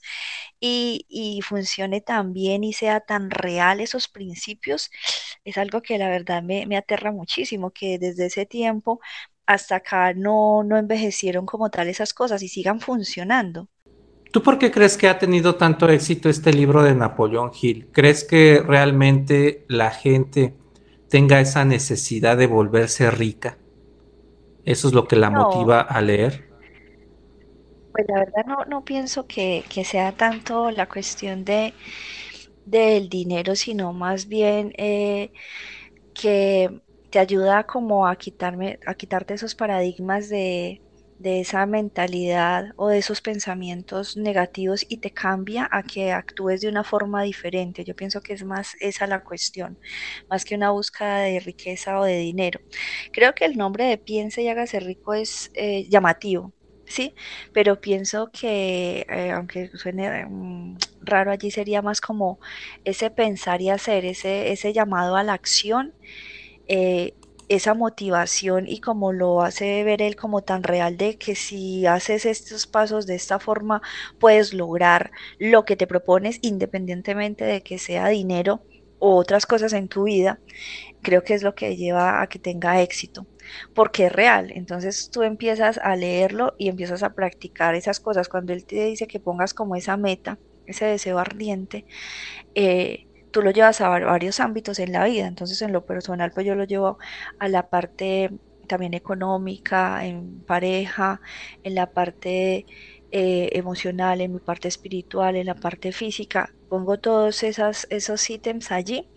y, 0.59 1.05
y 1.09 1.41
funcione 1.41 1.99
tan 1.99 2.31
bien 2.33 2.63
y 2.63 2.71
sea 2.73 3.01
tan 3.01 3.31
real 3.31 3.81
esos 3.81 4.07
principios, 4.07 4.89
es 5.43 5.57
algo 5.57 5.81
que 5.81 5.97
la 5.97 6.09
verdad 6.09 6.41
me, 6.41 6.65
me 6.65 6.77
aterra 6.77 7.11
muchísimo, 7.11 7.71
que 7.71 7.99
desde 7.99 8.27
ese 8.27 8.45
tiempo 8.45 9.01
hasta 9.45 9.77
acá 9.77 10.13
no, 10.13 10.63
no 10.63 10.77
envejecieron 10.77 11.45
como 11.45 11.69
tal 11.69 11.87
esas 11.87 12.13
cosas 12.13 12.43
y 12.43 12.49
sigan 12.49 12.79
funcionando. 12.79 13.69
¿Tú 14.31 14.43
por 14.43 14.59
qué 14.59 14.71
crees 14.71 14.97
que 14.97 15.07
ha 15.07 15.19
tenido 15.19 15.55
tanto 15.55 15.89
éxito 15.89 16.29
este 16.29 16.53
libro 16.53 16.83
de 16.83 16.93
Napoleón 16.93 17.51
Hill? 17.59 17.89
¿Crees 17.91 18.23
que 18.23 18.61
realmente 18.65 19.65
la 19.69 19.89
gente 19.91 20.53
tenga 21.09 21.39
esa 21.41 21.65
necesidad 21.65 22.37
de 22.37 22.47
volverse 22.47 23.11
rica? 23.11 23.59
¿Eso 24.63 24.87
es 24.89 24.93
lo 24.93 25.07
que 25.07 25.15
la 25.15 25.31
No, 25.31 25.31
motiva 25.31 25.81
a 25.81 25.99
leer? 25.99 26.45
pues 27.91 28.05
la 28.09 28.19
verdad 28.19 28.45
no, 28.45 28.65
no 28.65 28.83
pienso 28.85 29.25
que, 29.27 29.65
que 29.73 29.83
sea 29.85 30.15
tanto 30.15 30.71
la 30.71 30.87
cuestión 30.87 31.43
de, 31.45 31.73
del 32.65 33.09
dinero, 33.09 33.55
sino 33.55 33.93
más 33.93 34.27
bien 34.27 34.73
eh, 34.77 35.31
que 36.13 36.81
te 37.11 37.19
ayuda 37.19 37.65
como 37.65 38.07
a 38.07 38.15
quitarme, 38.17 38.79
a 38.87 38.95
quitarte 38.95 39.35
esos 39.35 39.55
paradigmas 39.55 40.29
de, 40.29 40.83
de 41.17 41.41
esa 41.41 41.65
mentalidad 41.65 42.65
o 42.75 42.89
de 42.89 42.99
esos 42.99 43.21
pensamientos 43.21 44.15
negativos 44.17 44.85
y 44.87 44.97
te 44.99 45.11
cambia 45.11 45.67
a 45.71 45.83
que 45.83 46.11
actúes 46.11 46.61
de 46.61 46.69
una 46.69 46.83
forma 46.83 47.23
diferente. 47.23 47.83
Yo 47.83 47.95
pienso 47.95 48.21
que 48.21 48.33
es 48.33 48.43
más 48.43 48.75
esa 48.79 49.07
la 49.07 49.21
cuestión, 49.23 49.79
más 50.29 50.45
que 50.45 50.55
una 50.55 50.71
búsqueda 50.71 51.19
de 51.21 51.39
riqueza 51.39 51.99
o 51.99 52.03
de 52.03 52.17
dinero. 52.17 52.59
Creo 53.11 53.33
que 53.33 53.45
el 53.45 53.57
nombre 53.57 53.85
de 53.85 53.97
Piense 53.97 54.41
y 54.43 54.49
hágase 54.49 54.79
rico 54.79 55.13
es 55.13 55.49
eh, 55.53 55.87
llamativo. 55.89 56.53
Sí, 56.89 57.13
pero 57.51 57.81
pienso 57.81 58.29
que, 58.31 59.05
eh, 59.09 59.31
aunque 59.31 59.69
suene 59.73 60.25
mm, 60.25 60.77
raro, 61.01 61.31
allí 61.31 61.51
sería 61.51 61.81
más 61.81 61.99
como 62.01 62.39
ese 62.85 63.09
pensar 63.11 63.61
y 63.61 63.69
hacer, 63.69 64.05
ese, 64.05 64.51
ese 64.53 64.71
llamado 64.73 65.17
a 65.17 65.23
la 65.23 65.33
acción 65.33 65.93
eh, 66.67 67.13
esa 67.49 67.73
motivación 67.73 68.67
y 68.67 68.79
como 68.81 69.13
lo 69.13 69.41
hace 69.41 69.83
ver 69.83 70.01
él 70.01 70.15
como 70.15 70.41
tan 70.43 70.63
real 70.63 70.97
de 70.97 71.17
que 71.17 71.35
si 71.35 71.85
haces 71.85 72.25
estos 72.25 72.67
pasos 72.67 73.07
de 73.07 73.15
esta 73.15 73.39
forma 73.39 73.81
puedes 74.19 74.53
lograr 74.53 75.11
lo 75.39 75.65
que 75.65 75.75
te 75.77 75.87
propones 75.87 76.39
independientemente 76.41 77.45
de 77.45 77.61
que 77.63 77.79
sea 77.79 78.07
dinero 78.09 78.65
o 78.99 79.15
otras 79.15 79.45
cosas 79.45 79.73
en 79.73 79.87
tu 79.89 80.03
vida, 80.03 80.41
creo 81.01 81.23
que 81.23 81.33
es 81.33 81.43
lo 81.43 81.55
que 81.55 81.75
lleva 81.75 82.21
a 82.21 82.27
que 82.27 82.39
tenga 82.39 82.81
éxito, 82.81 83.27
porque 83.73 84.07
es 84.07 84.11
real. 84.11 84.51
Entonces 84.53 85.09
tú 85.11 85.23
empiezas 85.23 85.77
a 85.79 85.95
leerlo 85.95 86.55
y 86.57 86.69
empiezas 86.69 87.03
a 87.03 87.13
practicar 87.13 87.75
esas 87.75 87.99
cosas. 87.99 88.29
Cuando 88.29 88.53
él 88.53 88.65
te 88.65 88.85
dice 88.85 89.07
que 89.07 89.19
pongas 89.19 89.53
como 89.53 89.75
esa 89.75 89.97
meta, 89.97 90.39
ese 90.65 90.85
deseo 90.85 91.19
ardiente, 91.19 91.85
eh, 92.55 93.06
tú 93.37 93.43
lo 93.43 93.51
llevas 93.51 93.81
a 93.81 93.89
varios 93.89 94.39
ámbitos 94.39 94.79
en 94.79 94.91
la 94.91 95.05
vida. 95.05 95.27
Entonces, 95.27 95.61
en 95.61 95.71
lo 95.71 95.85
personal, 95.85 96.31
pues 96.31 96.43
yo 96.47 96.55
lo 96.55 96.63
llevo 96.63 96.97
a 97.37 97.47
la 97.47 97.69
parte 97.69 98.31
también 98.65 98.95
económica, 98.95 100.03
en 100.07 100.39
pareja, 100.41 101.21
en 101.63 101.75
la 101.75 101.91
parte 101.91 102.65
eh, 103.11 103.49
emocional, 103.51 104.21
en 104.21 104.33
mi 104.33 104.39
parte 104.39 104.67
espiritual, 104.67 105.35
en 105.35 105.45
la 105.45 105.53
parte 105.53 105.91
física. 105.91 106.51
Pongo 106.67 106.97
todos 106.97 107.43
esas, 107.43 107.85
esos 107.91 108.27
ítems 108.27 108.71
allí. 108.71 109.07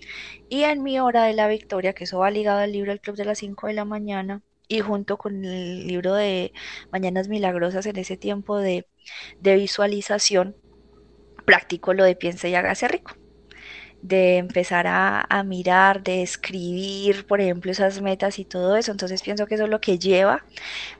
Y 0.51 0.65
en 0.65 0.83
mi 0.83 1.01
hora 1.01 1.25
de 1.25 1.33
la 1.33 1.49
victoria, 1.49 1.95
que 1.95 2.05
eso 2.05 2.19
va 2.19 2.31
ligado 2.31 2.61
al 2.61 2.73
libro 2.73 2.93
El 2.93 3.01
Club 3.01 3.17
de 3.17 3.25
las 3.25 3.39
5 3.39 3.69
de 3.69 3.73
la 3.73 3.87
mañana, 3.87 4.43
y 4.69 4.81
junto 4.81 5.17
con 5.17 5.47
el 5.47 5.87
libro 5.87 6.13
de 6.15 6.53
Mañanas 6.93 7.29
Milagrosas 7.29 7.87
en 7.87 7.97
ese 7.97 8.19
tiempo 8.19 8.59
de, 8.59 8.87
de 9.41 9.57
visualización, 9.57 10.57
practico 11.47 11.95
lo 11.95 12.05
de 12.05 12.17
piensa 12.17 12.49
y 12.49 12.55
hágase 12.55 12.87
rico 12.87 13.20
de 14.03 14.39
empezar 14.39 14.87
a, 14.87 15.27
a, 15.29 15.43
mirar, 15.45 16.03
de 16.03 16.23
escribir, 16.23 17.27
por 17.27 17.41
ejemplo, 17.41 17.71
esas 17.71 18.01
metas 18.01 18.39
y 18.39 18.45
todo 18.45 18.77
eso. 18.77 18.93
Entonces 18.93 19.23
pienso 19.23 19.47
que 19.47 19.55
eso 19.57 19.65
es 19.65 19.71
lo 19.71 19.81
que 19.81 19.99
lleva 19.99 20.45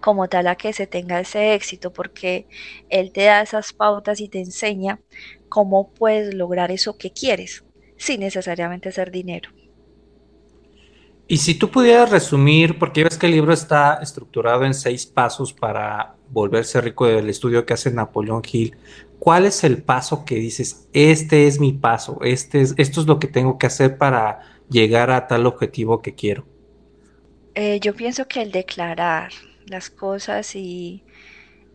como 0.01 0.29
tal 0.29 0.47
a 0.49 0.57
que 0.57 0.73
se 0.73 0.87
tenga 0.87 1.21
ese 1.21 1.55
éxito, 1.55 1.93
porque 1.93 2.47
él 2.89 3.13
te 3.13 3.25
da 3.25 3.43
esas 3.43 3.73
pautas 3.73 4.21
y 4.21 4.29
te 4.29 4.41
enseña 4.41 5.01
cómo 5.49 5.91
puedes 5.91 6.35
lograr 6.35 6.71
eso 6.71 6.97
que 6.97 7.13
quieres, 7.13 7.65
sin 7.97 8.21
necesariamente 8.21 8.91
hacer 8.91 9.11
dinero. 9.11 9.51
Y 11.31 11.37
si 11.37 11.55
tú 11.55 11.71
pudieras 11.71 12.11
resumir, 12.11 12.77
porque 12.77 13.05
ves 13.05 13.17
que 13.17 13.27
el 13.27 13.33
libro 13.33 13.53
está 13.53 14.01
estructurado 14.03 14.65
en 14.65 14.75
seis 14.75 15.07
pasos 15.07 15.53
para 15.53 16.17
volverse 16.29 16.81
rico 16.81 17.07
del 17.07 17.29
estudio 17.29 17.65
que 17.65 17.73
hace 17.73 17.93
Napoleón 17.93 18.43
Hill, 18.51 18.77
¿cuál 19.21 19.47
es 19.47 19.63
el 19.63 19.83
paso 19.83 20.25
que 20.25 20.35
dices, 20.37 20.89
este 20.93 21.47
es 21.47 21.61
mi 21.61 21.73
paso, 21.73 22.19
este 22.23 22.63
es, 22.63 22.75
esto 22.79 23.01
es 23.01 23.07
lo 23.07 23.21
que 23.21 23.29
tengo 23.29 23.59
que 23.59 23.67
hacer 23.67 23.99
para 23.99 24.41
llegar 24.69 25.11
a 25.13 25.29
tal 25.29 25.47
objetivo 25.47 26.03
que 26.03 26.15
quiero? 26.15 26.47
Eh, 27.55 27.79
yo 27.81 27.95
pienso 27.95 28.27
que 28.27 28.43
el 28.43 28.51
declarar 28.51 29.31
las 29.67 29.91
cosas 29.91 30.57
y 30.57 31.05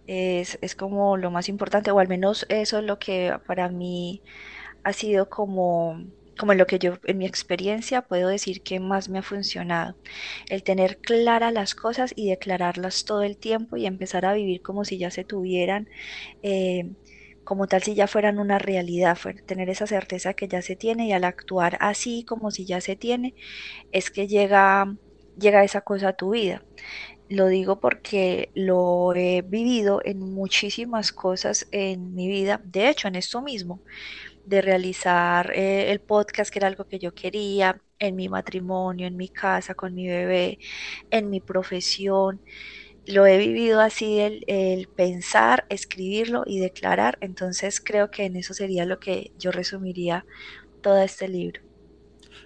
es, 0.08 0.58
es 0.62 0.76
como 0.76 1.18
lo 1.18 1.32
más 1.32 1.48
importante, 1.48 1.92
o 1.92 2.00
al 2.00 2.08
menos 2.08 2.46
eso 2.50 2.80
es 2.80 2.84
lo 2.84 3.00
que 3.00 3.38
para 3.48 3.70
mí 3.70 4.22
ha 4.84 4.92
sido 4.94 5.30
como 5.30 6.04
como 6.38 6.54
lo 6.54 6.68
que 6.68 6.80
yo 6.80 6.98
en 7.06 7.18
mi 7.18 7.26
experiencia 7.26 8.02
puedo 8.02 8.28
decir 8.28 8.62
que 8.62 8.80
más 8.80 9.10
me 9.10 9.20
ha 9.20 9.24
funcionado. 9.24 9.96
El 10.50 10.64
tener 10.64 10.98
claras 10.98 11.54
las 11.54 11.76
cosas 11.76 12.14
y 12.16 12.30
declararlas 12.30 13.06
todo 13.06 13.24
el 13.24 13.38
tiempo 13.38 13.78
y 13.78 13.86
empezar 13.86 14.26
a 14.26 14.34
vivir 14.34 14.62
como 14.62 14.84
si 14.86 14.98
ya 14.98 15.12
se 15.12 15.24
tuvieran, 15.24 15.90
eh, 16.44 16.92
como 17.46 17.68
tal 17.68 17.84
si 17.84 17.96
ya 17.96 18.08
fueran 18.08 18.40
una 18.40 18.60
realidad, 18.60 19.18
tener 19.48 19.70
esa 19.70 19.88
certeza 19.88 20.36
que 20.36 20.50
ya 20.50 20.62
se 20.64 20.78
tiene 20.78 21.08
y 21.08 21.14
al 21.14 21.26
actuar 21.26 21.78
así 21.82 22.26
como 22.26 22.52
si 22.52 22.68
ya 22.68 22.82
se 22.82 22.98
tiene, 22.98 23.36
es 23.92 24.12
que 24.12 24.28
llega, 24.28 24.96
llega 25.38 25.64
esa 25.66 25.82
cosa 25.82 26.10
a 26.10 26.14
tu 26.18 26.32
vida. 26.32 26.66
Lo 27.30 27.48
digo 27.48 27.80
porque 27.80 28.52
lo 28.56 29.14
he 29.16 29.42
vivido 29.44 30.02
en 30.06 30.20
muchísimas 30.20 31.12
cosas 31.14 31.68
en 31.72 32.14
mi 32.16 32.28
vida, 32.28 32.62
de 32.66 32.90
hecho 32.90 33.08
en 33.08 33.16
esto 33.16 33.42
mismo 33.42 33.84
de 34.44 34.62
realizar 34.62 35.52
eh, 35.56 35.92
el 35.92 36.02
podcast, 36.02 36.52
que 36.52 36.60
era 36.60 36.68
algo 36.68 36.86
que 36.86 37.00
yo 37.00 37.14
quería, 37.14 37.82
en 38.00 38.16
mi 38.16 38.30
matrimonio, 38.30 39.08
en 39.08 39.16
mi 39.18 39.30
casa, 39.30 39.76
con 39.76 39.94
mi 39.96 40.08
bebé, 40.08 40.60
en 41.10 41.30
mi 41.30 41.42
profesión. 41.42 42.42
Lo 43.06 43.26
he 43.26 43.38
vivido 43.38 43.82
así, 43.82 44.20
el, 44.20 44.44
el 44.48 44.88
pensar, 44.90 45.66
escribirlo 45.70 46.44
y 46.46 46.60
declarar. 46.60 47.18
Entonces 47.22 47.82
creo 47.84 48.12
que 48.12 48.26
en 48.26 48.36
eso 48.36 48.54
sería 48.54 48.86
lo 48.86 49.00
que 49.00 49.32
yo 49.38 49.52
resumiría 49.52 50.26
todo 50.82 51.02
este 51.02 51.28
libro. 51.28 51.62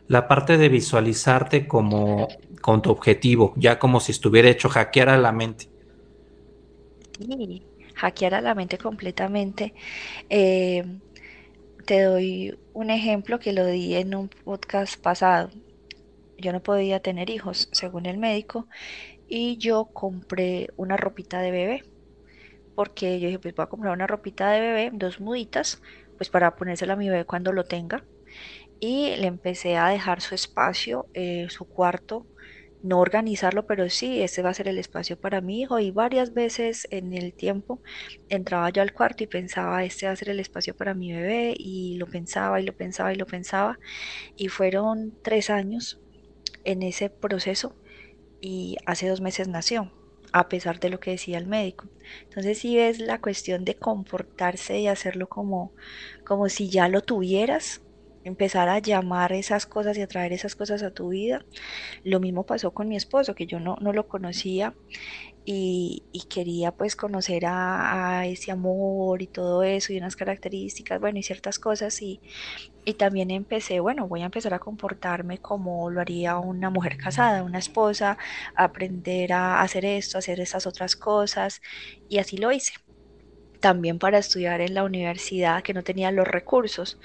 la 0.08 0.28
parte 0.28 0.58
de 0.58 0.68
visualizarte 0.70 1.66
como 1.68 2.28
con 2.62 2.82
tu 2.82 2.92
objetivo, 2.92 3.54
ya 3.56 3.80
como 3.80 4.00
si 4.02 4.12
estuviera 4.12 4.50
hecho 4.50 4.68
hackear 4.70 5.08
a 5.10 5.18
la 5.18 5.32
mente. 5.32 5.68
Sí, 7.20 7.68
hackear 7.96 8.34
a 8.36 8.42
la 8.42 8.56
mente 8.56 8.78
completamente. 8.78 9.74
Eh, 10.30 10.84
te 11.86 12.04
doy 12.04 12.58
un 12.74 12.90
ejemplo 12.90 13.40
que 13.40 13.54
lo 13.54 13.66
di 13.66 13.96
en 13.96 14.16
un 14.16 14.30
podcast 14.30 15.02
pasado. 15.02 15.50
Yo 16.40 16.54
no 16.54 16.62
podía 16.64 17.02
tener 17.02 17.30
hijos, 17.30 17.70
según 17.72 18.06
el 18.06 18.18
médico, 18.18 18.68
y 19.28 19.58
yo 19.58 19.86
compré 19.94 20.70
una 20.78 20.98
ropita 20.98 21.42
de 21.42 21.52
bebé. 21.52 21.84
Porque 22.76 23.20
yo 23.20 23.28
dije, 23.28 23.40
pues 23.40 23.56
voy 23.56 23.64
a 23.64 23.70
comprar 23.70 23.94
una 23.94 24.08
ropita 24.08 24.52
de 24.52 24.62
bebé, 24.62 24.92
dos 24.94 25.20
muditas, 25.20 25.82
pues 26.18 26.30
para 26.30 26.56
ponérsela 26.56 26.94
a 26.94 26.96
mi 26.96 27.10
bebé 27.10 27.26
cuando 27.26 27.52
lo 27.52 27.66
tenga. 27.66 28.06
Y 28.80 29.16
le 29.18 29.28
empecé 29.28 29.78
a 29.78 29.90
dejar 29.90 30.22
su 30.22 30.36
espacio, 30.36 31.08
eh, 31.14 31.48
su 31.50 31.66
cuarto, 31.66 32.26
no 32.82 33.00
organizarlo, 33.00 33.68
pero 33.68 33.90
sí, 33.90 34.22
ese 34.22 34.42
va 34.42 34.52
a 34.52 34.54
ser 34.54 34.68
el 34.70 34.78
espacio 34.78 35.20
para 35.20 35.42
mi 35.42 35.62
hijo. 35.62 35.80
Y 35.80 35.92
varias 35.92 36.34
veces 36.34 36.88
en 36.92 37.14
el 37.14 37.34
tiempo 37.34 37.82
entraba 38.30 38.70
yo 38.70 38.82
al 38.82 38.94
cuarto 38.94 39.24
y 39.24 39.28
pensaba, 39.28 39.84
este 39.84 40.06
va 40.06 40.14
a 40.14 40.16
ser 40.16 40.30
el 40.30 40.40
espacio 40.40 40.76
para 40.76 40.94
mi 40.94 41.12
bebé, 41.12 41.54
y 41.58 41.98
lo 41.98 42.08
pensaba 42.08 42.62
y 42.62 42.66
lo 42.66 42.74
pensaba 42.76 43.14
y 43.14 43.18
lo 43.18 43.26
pensaba. 43.26 43.80
Y 44.38 44.48
fueron 44.50 45.14
tres 45.24 45.50
años 45.50 46.00
en 46.64 46.84
ese 46.84 47.10
proceso 47.10 47.76
y 48.42 48.78
hace 48.86 49.08
dos 49.08 49.22
meses 49.22 49.48
nació, 49.48 49.92
a 50.32 50.50
pesar 50.50 50.80
de 50.80 50.90
lo 50.90 51.00
que 51.00 51.12
decía 51.12 51.38
el 51.38 51.48
médico. 51.48 51.88
Entonces 52.24 52.60
sí 52.60 52.78
es 52.80 53.00
la 53.00 53.20
cuestión 53.22 53.66
de 53.66 53.76
comportarse 53.76 54.80
y 54.80 54.88
hacerlo 54.88 55.28
como, 55.28 55.74
como 56.26 56.50
si 56.50 56.70
ya 56.70 56.88
lo 56.88 57.02
tuvieras 57.02 57.82
empezar 58.24 58.70
a 58.70 58.80
llamar 58.80 59.34
esas 59.34 59.66
cosas 59.66 59.98
y 59.98 60.02
a 60.02 60.08
traer 60.08 60.34
esas 60.34 60.56
cosas 60.56 60.84
a 60.84 60.92
tu 60.92 61.10
vida. 61.10 61.46
Lo 62.04 62.20
mismo 62.20 62.46
pasó 62.46 62.72
con 62.72 62.88
mi 62.88 62.96
esposo, 62.96 63.36
que 63.36 63.48
yo 63.48 63.60
no, 63.60 63.78
no 63.82 63.94
lo 63.94 64.08
conocía 64.08 64.76
y, 65.52 66.04
quería 66.30 66.72
pues 66.72 66.96
conocer 66.96 67.46
a, 67.48 68.26
ese 68.28 68.52
amor 68.52 69.22
y 69.22 69.28
todo 69.28 69.64
eso 69.64 69.94
y 69.94 69.98
unas 69.98 70.16
características, 70.16 71.00
bueno, 71.00 71.20
y 71.20 71.24
ciertas 71.24 71.58
cosas 71.60 72.02
y, 72.02 72.22
y 72.86 72.94
también 72.96 73.32
empecé, 73.32 73.80
bueno, 73.80 74.08
voy 74.08 74.22
a 74.22 74.26
empezar 74.26 74.54
a 74.54 74.60
comportarme 74.60 75.40
como 75.40 75.90
lo 75.90 76.02
haría 76.02 76.38
una 76.38 76.70
mujer 76.70 76.98
casada, 76.98 77.44
una 77.44 77.60
esposa, 77.60 78.18
aprender 78.56 79.34
a 79.34 79.62
hacer 79.62 79.86
esto, 79.86 80.18
hacer 80.20 80.40
estas 80.40 80.68
otras 80.68 80.96
cosas 80.96 81.62
y 82.08 82.20
así 82.20 82.38
lo 82.38 82.52
hice 82.52 82.74
también 83.60 84.00
para 84.00 84.18
estudiar 84.18 84.62
en 84.62 84.74
la 84.74 84.84
universidad 84.84 85.64
que 85.64 85.74
no 85.74 85.84
tenía 85.84 86.12
los 86.12 86.28
recursos. 86.28 86.98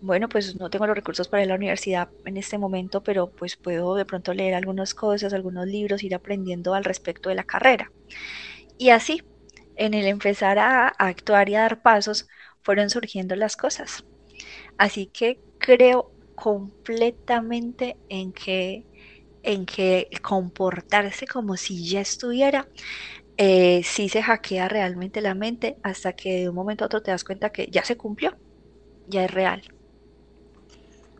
Bueno, 0.00 0.28
pues 0.28 0.58
no 0.58 0.70
tengo 0.70 0.86
los 0.86 0.96
recursos 0.96 1.28
para 1.28 1.42
ir 1.42 1.48
a 1.48 1.50
la 1.50 1.56
universidad 1.56 2.08
en 2.24 2.36
este 2.36 2.58
momento, 2.58 3.02
pero 3.02 3.30
pues 3.30 3.56
puedo 3.56 3.94
de 3.94 4.04
pronto 4.04 4.34
leer 4.34 4.54
algunas 4.54 4.94
cosas, 4.94 5.32
algunos 5.32 5.66
libros, 5.66 6.02
ir 6.02 6.14
aprendiendo 6.14 6.74
al 6.74 6.84
respecto 6.84 7.28
de 7.28 7.36
la 7.36 7.44
carrera. 7.44 7.90
Y 8.78 8.90
así, 8.90 9.22
en 9.76 9.94
el 9.94 10.06
empezar 10.06 10.58
a, 10.58 10.88
actuar 10.88 11.48
y 11.48 11.54
a 11.54 11.62
dar 11.62 11.82
pasos, 11.82 12.28
fueron 12.62 12.90
surgiendo 12.90 13.36
las 13.36 13.56
cosas. 13.56 14.04
Así 14.78 15.06
que 15.06 15.40
creo 15.58 16.10
completamente 16.34 17.96
en 18.08 18.32
que 18.32 18.86
en 19.44 19.66
que 19.66 20.08
comportarse 20.22 21.26
como 21.26 21.56
si 21.56 21.84
ya 21.84 22.00
estuviera 22.00 22.68
eh, 23.44 23.82
sí 23.82 24.08
se 24.08 24.22
hackea 24.22 24.68
realmente 24.68 25.20
la 25.20 25.34
mente 25.34 25.76
hasta 25.82 26.12
que 26.12 26.42
de 26.42 26.48
un 26.48 26.54
momento 26.54 26.84
a 26.84 26.86
otro 26.86 27.02
te 27.02 27.10
das 27.10 27.24
cuenta 27.24 27.50
que 27.50 27.66
ya 27.72 27.84
se 27.84 27.96
cumplió, 27.96 28.36
ya 29.08 29.24
es 29.24 29.30
real. 29.32 29.62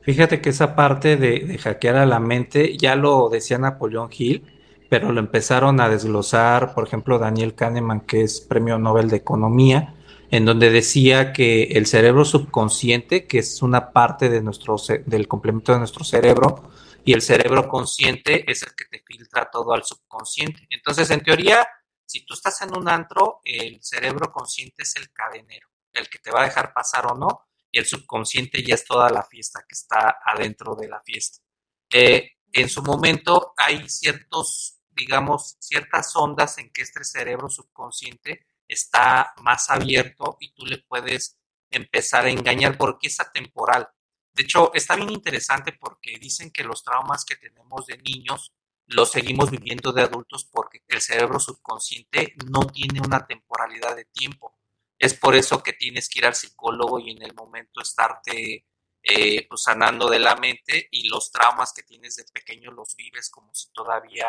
Fíjate 0.03 0.41
que 0.41 0.51
esa 0.51 0.77
parte 0.77 1.17
de, 1.17 1.59
hackear 1.59 1.97
a 1.97 2.07
la 2.07 2.21
mente 2.21 2.77
ya 2.79 2.95
lo 2.95 3.29
decía 3.29 3.59
Napoleón 3.59 4.09
Hill, 4.17 4.47
pero 4.89 5.11
lo 5.11 5.19
empezaron 5.19 5.81
a 5.81 5.89
desglosar, 5.89 6.75
por 6.75 6.87
ejemplo, 6.87 7.19
Daniel 7.19 7.57
Kahneman, 7.57 8.03
que 8.03 8.23
es 8.23 8.41
premio 8.41 8.79
Nobel 8.79 9.11
de 9.11 9.17
Economía, 9.17 9.97
en 10.31 10.45
donde 10.45 10.71
decía 10.71 11.33
que 11.33 11.65
el 11.73 11.87
cerebro 11.87 12.25
subconsciente, 12.25 13.27
que 13.27 13.41
es 13.41 13.63
una 13.63 13.91
parte 13.91 14.29
de 14.29 14.43
nuestro, 14.43 14.77
del 15.07 15.27
complemento 15.27 15.73
de 15.73 15.79
nuestro 15.79 16.05
cerebro, 16.05 16.71
y 17.05 17.15
el 17.15 17.23
cerebro 17.23 17.67
consciente 17.67 18.49
es 18.49 18.63
el 18.63 18.77
que 18.77 18.85
te 18.85 19.03
filtra 19.05 19.51
todo 19.51 19.73
al 19.73 19.83
subconsciente. 19.83 20.69
Entonces, 20.71 21.11
en 21.11 21.21
teoría, 21.21 21.67
si 22.13 22.27
tú 22.27 22.35
estás 22.35 22.61
en 22.61 22.77
un 22.77 22.91
antro, 22.91 23.41
el 23.43 23.83
cerebro 23.83 24.31
consciente 24.31 24.83
es 24.83 24.97
el 24.97 25.11
cadenero, 25.13 25.69
el 25.95 26.11
que 26.11 26.19
te 26.19 26.31
va 26.31 26.43
a 26.43 26.45
dejar 26.45 26.75
pasar 26.75 27.07
o 27.07 27.15
no, 27.15 27.49
y 27.71 27.79
el 27.79 27.87
subconsciente 27.87 28.63
ya 28.63 28.75
es 28.75 28.85
toda 28.85 29.09
la 29.09 29.23
fiesta 29.23 29.65
que 29.67 29.75
está 29.75 30.19
adentro 30.23 30.75
de 30.75 30.89
la 30.89 31.01
fiesta. 31.01 31.39
Eh, 31.91 32.33
en 32.53 32.69
su 32.69 32.83
momento 32.83 33.55
hay 33.57 33.89
ciertos, 33.89 34.83
digamos, 34.91 35.57
ciertas 35.59 36.15
ondas 36.15 36.59
en 36.59 36.71
que 36.71 36.83
este 36.83 37.03
cerebro 37.03 37.49
subconsciente 37.49 38.45
está 38.69 39.33
más 39.39 39.71
abierto 39.71 40.37
y 40.39 40.53
tú 40.53 40.67
le 40.67 40.79
puedes 40.87 41.39
empezar 41.71 42.27
a 42.27 42.31
engañar 42.31 42.77
porque 42.77 43.07
es 43.07 43.21
atemporal. 43.21 43.89
De 44.35 44.43
hecho, 44.43 44.71
está 44.75 44.97
bien 44.97 45.11
interesante 45.11 45.73
porque 45.73 46.19
dicen 46.19 46.51
que 46.51 46.63
los 46.63 46.85
traumas 46.85 47.25
que 47.25 47.37
tenemos 47.37 47.87
de 47.87 47.97
niños 47.97 48.53
lo 48.93 49.07
seguimos 49.07 49.51
viviendo 49.51 49.93
de 49.93 50.03
adultos 50.03 50.45
porque 50.45 50.83
el 50.89 51.01
cerebro 51.01 51.41
subconsciente 51.41 52.35
no 52.51 52.67
tiene 52.67 53.01
una 53.01 53.27
temporalidad 53.27 53.97
de 53.97 54.05
tiempo. 54.07 54.57
Es 54.99 55.15
por 55.15 55.35
eso 55.35 55.63
que 55.63 55.73
tienes 55.73 56.09
que 56.09 56.21
ir 56.21 56.27
al 56.27 56.35
psicólogo 56.35 56.99
y 57.01 57.11
en 57.11 57.23
el 57.23 57.35
momento 57.35 57.81
estarte 57.81 58.67
eh, 59.03 59.47
pues, 59.49 59.63
sanando 59.63 60.09
de 60.09 60.21
la 60.21 60.37
mente 60.37 60.89
y 60.91 61.09
los 61.09 61.33
traumas 61.33 61.73
que 61.73 61.83
tienes 61.83 62.17
de 62.17 62.25
pequeño 62.33 62.71
los 62.71 62.95
vives 62.95 63.31
como 63.31 63.53
si 63.55 63.73
todavía 63.73 64.29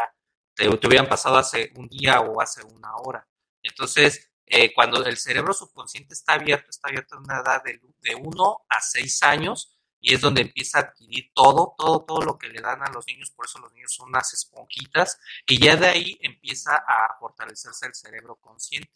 te, 0.55 0.67
hubieran 0.67 1.07
pasado 1.07 1.37
hace 1.37 1.71
un 1.75 1.87
día 1.87 2.21
o 2.21 2.41
hace 2.41 2.63
una 2.63 2.95
hora. 2.97 3.27
Entonces, 3.61 4.31
eh, 4.45 4.73
cuando 4.73 5.05
el 5.05 5.17
cerebro 5.17 5.53
subconsciente 5.53 6.13
está 6.13 6.33
abierto, 6.33 6.69
está 6.69 6.89
abierto 6.89 7.15
en 7.15 7.23
una 7.23 7.39
edad 7.39 7.63
de, 7.63 7.79
de 8.01 8.15
1 8.15 8.65
a 8.67 8.81
6 8.81 9.23
años, 9.23 9.72
y 10.03 10.13
es 10.13 10.19
donde 10.19 10.41
empieza 10.41 10.79
a 10.79 10.81
adquirir 10.81 11.31
todo, 11.33 11.73
todo, 11.77 12.03
todo 12.03 12.21
lo 12.21 12.37
que 12.37 12.49
le 12.49 12.61
dan 12.61 12.83
a 12.83 12.91
los 12.91 13.07
niños, 13.07 13.31
por 13.31 13.45
eso 13.45 13.57
los 13.59 13.71
niños 13.71 13.93
son 13.93 14.09
unas 14.09 14.33
esponjitas, 14.33 15.17
y 15.47 15.57
ya 15.63 15.77
de 15.77 15.87
ahí 15.87 16.17
empieza 16.21 16.75
a 16.75 17.15
fortalecerse 17.17 17.87
el 17.87 17.95
cerebro 17.95 18.35
consciente. 18.35 18.91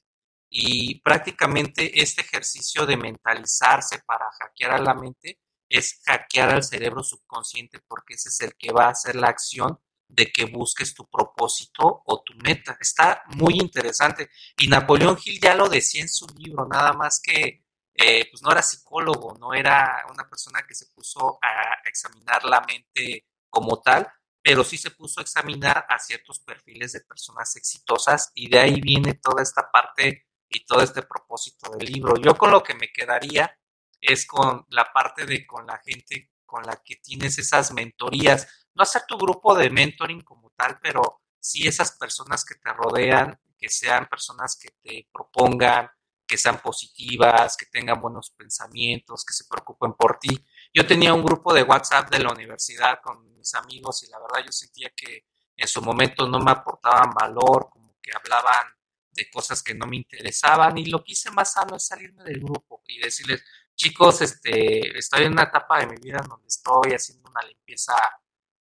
Y 0.50 1.00
prácticamente 1.00 2.02
este 2.02 2.22
ejercicio 2.22 2.86
de 2.86 2.98
mentalizarse 2.98 4.00
para 4.06 4.26
hackear 4.38 4.72
a 4.72 4.80
la 4.80 4.94
mente 4.94 5.40
es 5.70 6.02
hackear 6.06 6.50
al 6.50 6.64
cerebro 6.64 7.04
subconsciente 7.04 7.80
porque 7.88 8.16
ese 8.16 8.28
es 8.30 8.42
el 8.42 8.56
que 8.56 8.74
va 8.74 8.86
a 8.86 8.92
hacer 8.92 9.16
la 9.16 9.28
acción 9.28 9.80
de 10.10 10.32
que 10.32 10.46
busques 10.46 10.94
tu 10.94 11.06
propósito 11.08 12.04
o 12.06 12.22
tu 12.22 12.34
meta. 12.36 12.78
Está 12.82 13.24
muy 13.36 13.56
interesante. 13.56 14.30
Y 14.58 14.68
Napoleón 14.68 15.18
Hill 15.24 15.40
ya 15.42 15.56
lo 15.56 15.70
decía 15.70 16.02
en 16.02 16.10
su 16.10 16.28
libro, 16.36 16.66
nada 16.66 16.92
más 16.94 17.22
que 17.22 17.66
eh, 17.98 18.28
pues 18.30 18.44
no 18.44 18.52
era 18.52 18.62
psicólogo, 18.62 19.36
no 19.40 19.54
era 19.54 20.06
una 20.12 20.30
persona 20.30 20.62
que 20.68 20.76
se 20.76 20.86
puso 20.88 21.40
a 21.42 21.80
examinar 21.84 22.46
la 22.46 22.62
mente 22.62 23.26
como 23.50 23.82
tal, 23.82 24.08
pero 24.42 24.64
sí 24.64 24.78
se 24.78 24.92
puso 24.92 25.20
a 25.20 25.24
examinar 25.24 25.86
a 25.90 25.98
ciertos 25.98 26.40
perfiles 26.40 26.94
de 26.94 27.02
personas 27.02 27.56
exitosas 27.56 28.32
y 28.36 28.50
de 28.50 28.60
ahí 28.60 28.80
viene 28.82 29.16
toda 29.16 29.42
esta 29.42 29.72
parte 29.72 30.28
y 30.48 30.64
todo 30.66 30.82
este 30.82 31.02
propósito 31.02 31.72
del 31.72 31.92
libro. 31.92 32.16
Yo 32.18 32.38
con 32.38 32.52
lo 32.52 32.62
que 32.62 32.76
me 32.76 32.92
quedaría 32.92 33.52
es 34.00 34.28
con 34.28 34.66
la 34.70 34.94
parte 34.94 35.26
de 35.26 35.46
con 35.46 35.66
la 35.66 35.80
gente 35.84 36.32
con 36.46 36.64
la 36.64 36.82
que 36.84 36.96
tienes 36.98 37.38
esas 37.40 37.74
mentorías, 37.74 38.48
no 38.74 38.84
hacer 38.84 39.04
tu 39.08 39.18
grupo 39.18 39.56
de 39.56 39.70
mentoring 39.70 40.22
como 40.22 40.52
tal, 40.56 40.80
pero 40.82 41.22
sí 41.40 41.68
esas 41.68 41.92
personas 41.98 42.46
que 42.46 42.56
te 42.56 42.72
rodean, 42.72 43.38
que 43.58 43.70
sean 43.70 44.08
personas 44.08 44.58
que 44.58 44.70
te 44.82 45.10
propongan, 45.12 45.90
que 46.28 46.38
sean 46.38 46.62
positivas, 46.62 47.56
que 47.56 47.68
tengan 47.68 48.02
buenos 48.02 48.32
pensamientos, 48.32 49.24
que 49.26 49.34
se 49.34 49.46
preocupen 49.46 49.94
por 49.94 50.20
ti. 50.20 50.38
Yo 50.74 50.86
tenía 50.86 51.14
un 51.14 51.24
grupo 51.24 51.54
de 51.54 51.64
WhatsApp 51.64 52.12
de 52.12 52.20
la 52.20 52.32
universidad 52.32 53.00
con 53.02 53.24
mis 53.36 53.54
amigos 53.56 54.04
y 54.04 54.08
la 54.12 54.20
verdad 54.20 54.46
yo 54.46 54.52
sentía 54.52 54.92
que 54.96 55.26
en 55.56 55.68
su 55.68 55.82
momento 55.82 56.28
no 56.28 56.40
me 56.40 56.52
aportaban 56.52 57.12
valor, 57.14 57.70
como 57.72 57.98
que 58.02 58.12
hablaban 58.14 58.68
de 59.12 59.30
cosas 59.32 59.64
que 59.64 59.74
no 59.74 59.88
me 59.88 59.96
interesaban 59.96 60.78
y 60.78 60.86
lo 60.86 61.04
que 61.04 61.14
hice 61.14 61.32
más 61.32 61.54
sano 61.54 61.78
es 61.78 61.88
salirme 61.88 62.24
del 62.24 62.40
grupo 62.40 62.84
y 62.86 63.00
decirles, 63.00 63.44
chicos, 63.76 64.22
este, 64.22 64.98
estoy 64.98 65.26
en 65.26 65.32
una 65.32 65.44
etapa 65.44 65.80
de 65.80 65.88
mi 65.88 65.96
vida 65.98 66.20
donde 66.28 66.48
estoy 66.48 66.94
haciendo 66.94 67.30
una 67.30 67.42
limpieza, 67.42 67.96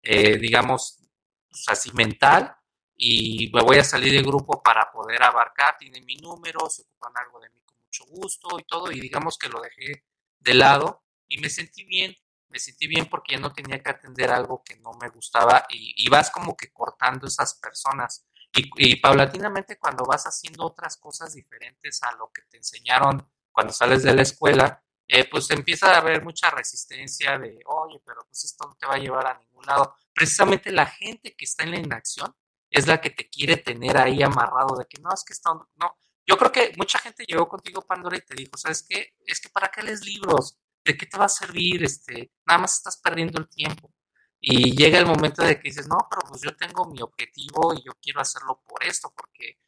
eh, 0.03 0.39
digamos, 0.39 1.03
pues, 1.49 1.65
así 1.69 1.93
mental 1.93 2.57
y 2.97 3.51
me 3.53 3.63
voy 3.63 3.79
a 3.79 3.85
salir 3.85 4.13
del 4.13 4.25
grupo 4.25 4.63
para 4.63 4.91
poder 4.91 5.23
abarcar, 5.23 5.77
tienen 5.79 6.05
mi 6.05 6.17
número, 6.17 6.69
se 6.71 6.83
ocupan 6.83 7.13
algo 7.17 7.41
de 7.41 7.51
mí 7.51 7.61
con 7.65 7.77
mucho 7.79 8.05
gusto 8.07 8.59
y 8.59 8.65
todo, 8.65 8.91
y 8.91 9.01
digamos 9.01 9.39
que 9.39 9.49
lo 9.49 9.61
dejé 9.61 10.05
de 10.41 10.55
lado 10.55 11.05
y 11.29 11.39
me 11.39 11.51
sentí 11.51 11.85
bien, 11.85 12.15
me 12.49 12.59
sentí 12.59 12.87
bien 12.87 13.07
porque 13.07 13.35
ya 13.35 13.41
no 13.41 13.53
tenía 13.53 13.83
que 13.83 13.91
atender 13.91 14.31
algo 14.31 14.63
que 14.65 14.77
no 14.77 14.93
me 14.95 15.09
gustaba 15.09 15.67
y, 15.69 16.09
vas 16.09 16.31
como 16.31 16.57
que 16.57 16.73
cortando 16.73 17.27
esas 17.27 17.55
personas. 17.55 18.27
Y, 18.55 18.71
y, 18.77 18.97
paulatinamente 18.97 19.79
cuando 19.79 20.05
vas 20.05 20.25
haciendo 20.25 20.65
otras 20.65 20.97
cosas 20.97 21.35
diferentes 21.35 22.03
a 22.03 22.13
lo 22.13 22.31
que 22.33 22.43
te 22.43 22.57
enseñaron 22.57 23.29
cuando 23.53 23.73
sales 23.73 24.03
de 24.03 24.15
la 24.15 24.23
escuela, 24.23 24.83
eh, 25.09 25.29
pues 25.29 25.51
empieza 25.51 25.93
a 25.93 25.99
haber 25.99 26.25
mucha 26.25 26.51
resistencia 26.51 27.39
de, 27.39 27.61
oye, 27.67 28.01
pero 28.05 28.25
pues 28.27 28.45
esto 28.45 28.67
no 28.67 28.75
te 28.77 28.87
va 28.87 28.95
a 28.95 28.99
llevar 28.99 29.27
a 29.27 29.39
ningún 29.39 29.65
lado. 29.67 29.95
Precisamente 30.13 30.73
la 30.73 30.87
gente 30.87 31.35
que 31.37 31.45
está 31.45 31.65
en 31.65 31.71
la 31.73 31.79
inacción 31.79 32.35
es 32.71 32.87
la 32.87 33.01
que 33.01 33.11
te 33.11 33.29
quiere 33.29 33.57
tener 33.57 33.97
ahí 33.97 34.23
amarrado 34.23 34.77
de 34.77 34.87
que 34.87 35.01
no, 35.01 35.11
es 35.13 35.25
que 35.25 35.33
esto 35.33 35.69
no. 35.77 35.99
Yo 36.27 36.37
creo 36.37 36.51
que 36.51 36.73
mucha 36.77 36.99
gente 36.99 37.25
llegó 37.27 37.49
contigo, 37.49 37.83
Pandora, 37.83 38.17
y 38.17 38.21
te 38.21 38.35
dijo, 38.35 38.57
¿sabes 38.57 38.85
qué? 38.89 39.15
Es 39.25 39.41
que 39.41 39.49
para 39.49 39.69
qué 39.69 39.83
lees 39.83 40.05
libros, 40.05 40.59
¿de 40.85 40.97
qué 40.97 41.07
te 41.07 41.17
va 41.17 41.27
a 41.27 41.29
servir? 41.29 41.85
Este, 41.85 42.33
nada 42.47 42.61
más 42.61 42.79
estás 42.79 43.01
perdiendo 43.01 43.39
el 43.39 43.49
tiempo. 43.49 43.93
Y 44.41 44.77
llega 44.77 44.99
el 44.99 45.07
momento 45.07 45.43
de 45.43 45.57
que 45.57 45.69
dices, 45.69 45.89
no, 45.89 45.99
pero 46.11 46.23
pues 46.29 46.43
yo 46.43 46.57
tengo 46.57 46.85
mi 46.87 47.01
objetivo 47.01 47.75
y 47.75 47.85
yo 47.85 47.93
quiero 48.01 48.21
hacerlo 48.21 48.63
por 48.67 48.85
esto, 48.85 49.13
porque 49.17 49.59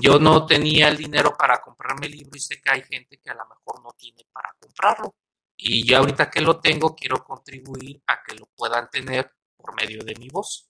yo 0.00 0.18
no 0.18 0.46
tenía 0.46 0.88
el 0.88 0.96
dinero 0.96 1.36
para 1.36 1.60
comprarme 1.60 2.06
el 2.06 2.12
libro 2.12 2.32
y 2.34 2.40
sé 2.40 2.60
que 2.60 2.70
hay 2.70 2.82
gente 2.82 3.18
que 3.18 3.30
a 3.30 3.34
lo 3.34 3.46
mejor 3.46 3.82
no 3.82 3.90
tiene 3.98 4.24
para 4.32 4.54
comprarlo. 4.58 5.14
Y 5.56 5.86
ya 5.88 5.98
ahorita 5.98 6.30
que 6.30 6.40
lo 6.40 6.60
tengo, 6.60 6.94
quiero 6.94 7.22
contribuir 7.24 8.02
a 8.06 8.22
que 8.22 8.34
lo 8.34 8.46
puedan 8.56 8.90
tener 8.90 9.32
por 9.56 9.74
medio 9.74 10.02
de 10.04 10.14
mi 10.16 10.28
voz. 10.28 10.68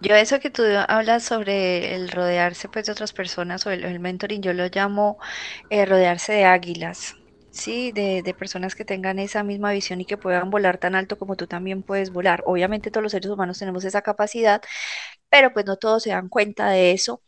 Yo 0.00 0.14
eso 0.14 0.40
que 0.40 0.50
tú 0.50 0.62
hablas 0.88 1.24
sobre 1.24 1.94
el 1.94 2.08
rodearse 2.10 2.68
pues 2.68 2.86
de 2.86 2.92
otras 2.92 3.12
personas 3.12 3.66
o 3.66 3.70
el, 3.70 4.00
mentoring, 4.00 4.42
yo 4.42 4.52
lo 4.52 4.66
llamo 4.68 5.18
eh, 5.70 5.84
rodearse 5.86 6.32
de 6.32 6.44
águilas. 6.44 7.14
Sí, 7.50 7.92
de, 7.92 8.22
de, 8.22 8.34
personas 8.34 8.74
que 8.74 8.84
tengan 8.84 9.18
esa 9.20 9.44
misma 9.44 9.70
visión 9.72 10.00
y 10.00 10.04
que 10.06 10.16
puedan 10.16 10.50
volar 10.50 10.78
tan 10.78 10.96
alto 10.96 11.16
como 11.18 11.36
tú 11.36 11.46
también 11.46 11.82
puedes 11.84 12.10
volar. 12.10 12.42
Obviamente 12.46 12.90
todos 12.90 13.02
los 13.02 13.12
seres 13.12 13.30
humanos 13.30 13.58
tenemos 13.58 13.84
esa 13.84 14.02
capacidad, 14.02 14.60
pero 15.30 15.52
pues 15.52 15.66
no 15.66 15.76
todos 15.76 16.02
se 16.04 16.10
dan 16.10 16.28
cuenta 16.28 16.70
de 16.70 16.92
eso 16.92 17.22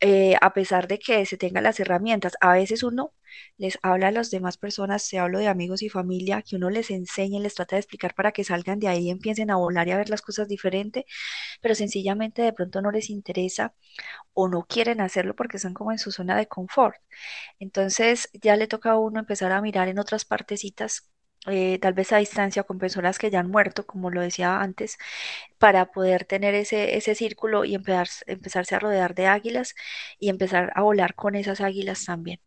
eh, 0.00 0.36
a 0.40 0.52
pesar 0.54 0.88
de 0.88 0.98
que 0.98 1.26
se 1.26 1.36
tengan 1.38 1.64
las 1.64 1.80
herramientas, 1.80 2.34
a 2.40 2.52
veces 2.54 2.82
uno 2.82 3.12
les 3.58 3.78
habla 3.82 4.08
a 4.08 4.10
las 4.12 4.30
demás 4.30 4.56
personas, 4.58 5.02
se 5.04 5.18
hablo 5.18 5.38
de 5.38 5.48
amigos 5.48 5.82
y 5.82 5.88
familia, 5.88 6.42
que 6.42 6.56
uno 6.56 6.70
les 6.70 6.90
enseñe, 6.90 7.40
les 7.40 7.54
trata 7.54 7.76
de 7.76 7.80
explicar 7.80 8.14
para 8.14 8.32
que 8.32 8.44
salgan 8.44 8.78
de 8.80 8.88
ahí 8.88 9.06
y 9.06 9.10
empiecen 9.10 9.50
a 9.50 9.56
volar 9.56 9.88
y 9.88 9.92
a 9.92 9.96
ver 9.98 10.10
las 10.10 10.22
cosas 10.22 10.48
diferente, 10.48 11.06
pero 11.62 11.74
sencillamente 11.76 12.42
de 12.42 12.52
pronto 12.54 12.82
no 12.82 12.90
les 12.92 13.10
interesa 13.10 13.74
o 14.34 14.48
no 14.48 14.66
quieren 14.66 15.00
hacerlo 15.00 15.34
porque 15.36 15.56
están 15.58 15.74
como 15.74 15.92
en 15.92 15.98
su 15.98 16.12
zona 16.12 16.36
de 16.36 16.46
confort. 16.48 16.96
Entonces 17.58 18.30
ya 18.42 18.56
le 18.56 18.66
toca 18.68 18.92
a 18.92 18.98
uno 18.98 19.20
empezar 19.20 19.52
a 19.52 19.60
mirar 19.62 19.88
en 19.88 19.98
otras 19.98 20.24
partecitas 20.24 21.10
eh, 21.46 21.78
tal 21.80 21.94
vez 21.94 22.12
a 22.12 22.18
distancia 22.18 22.64
con 22.64 22.78
personas 22.78 23.18
que 23.18 23.30
ya 23.30 23.40
han 23.40 23.50
muerto, 23.50 23.86
como 23.86 24.10
lo 24.10 24.20
decía 24.20 24.60
antes, 24.60 24.98
para 25.58 25.92
poder 25.92 26.24
tener 26.24 26.54
ese, 26.54 26.96
ese 26.96 27.14
círculo 27.14 27.64
y 27.64 27.74
empezar, 27.74 28.08
empezarse 28.26 28.74
a 28.74 28.78
rodear 28.80 29.14
de 29.14 29.26
águilas 29.26 29.74
y 30.18 30.30
empezar 30.30 30.72
a 30.74 30.82
volar 30.82 31.14
con 31.14 31.34
esas 31.36 31.60
águilas 31.60 32.04
también. 32.04 32.40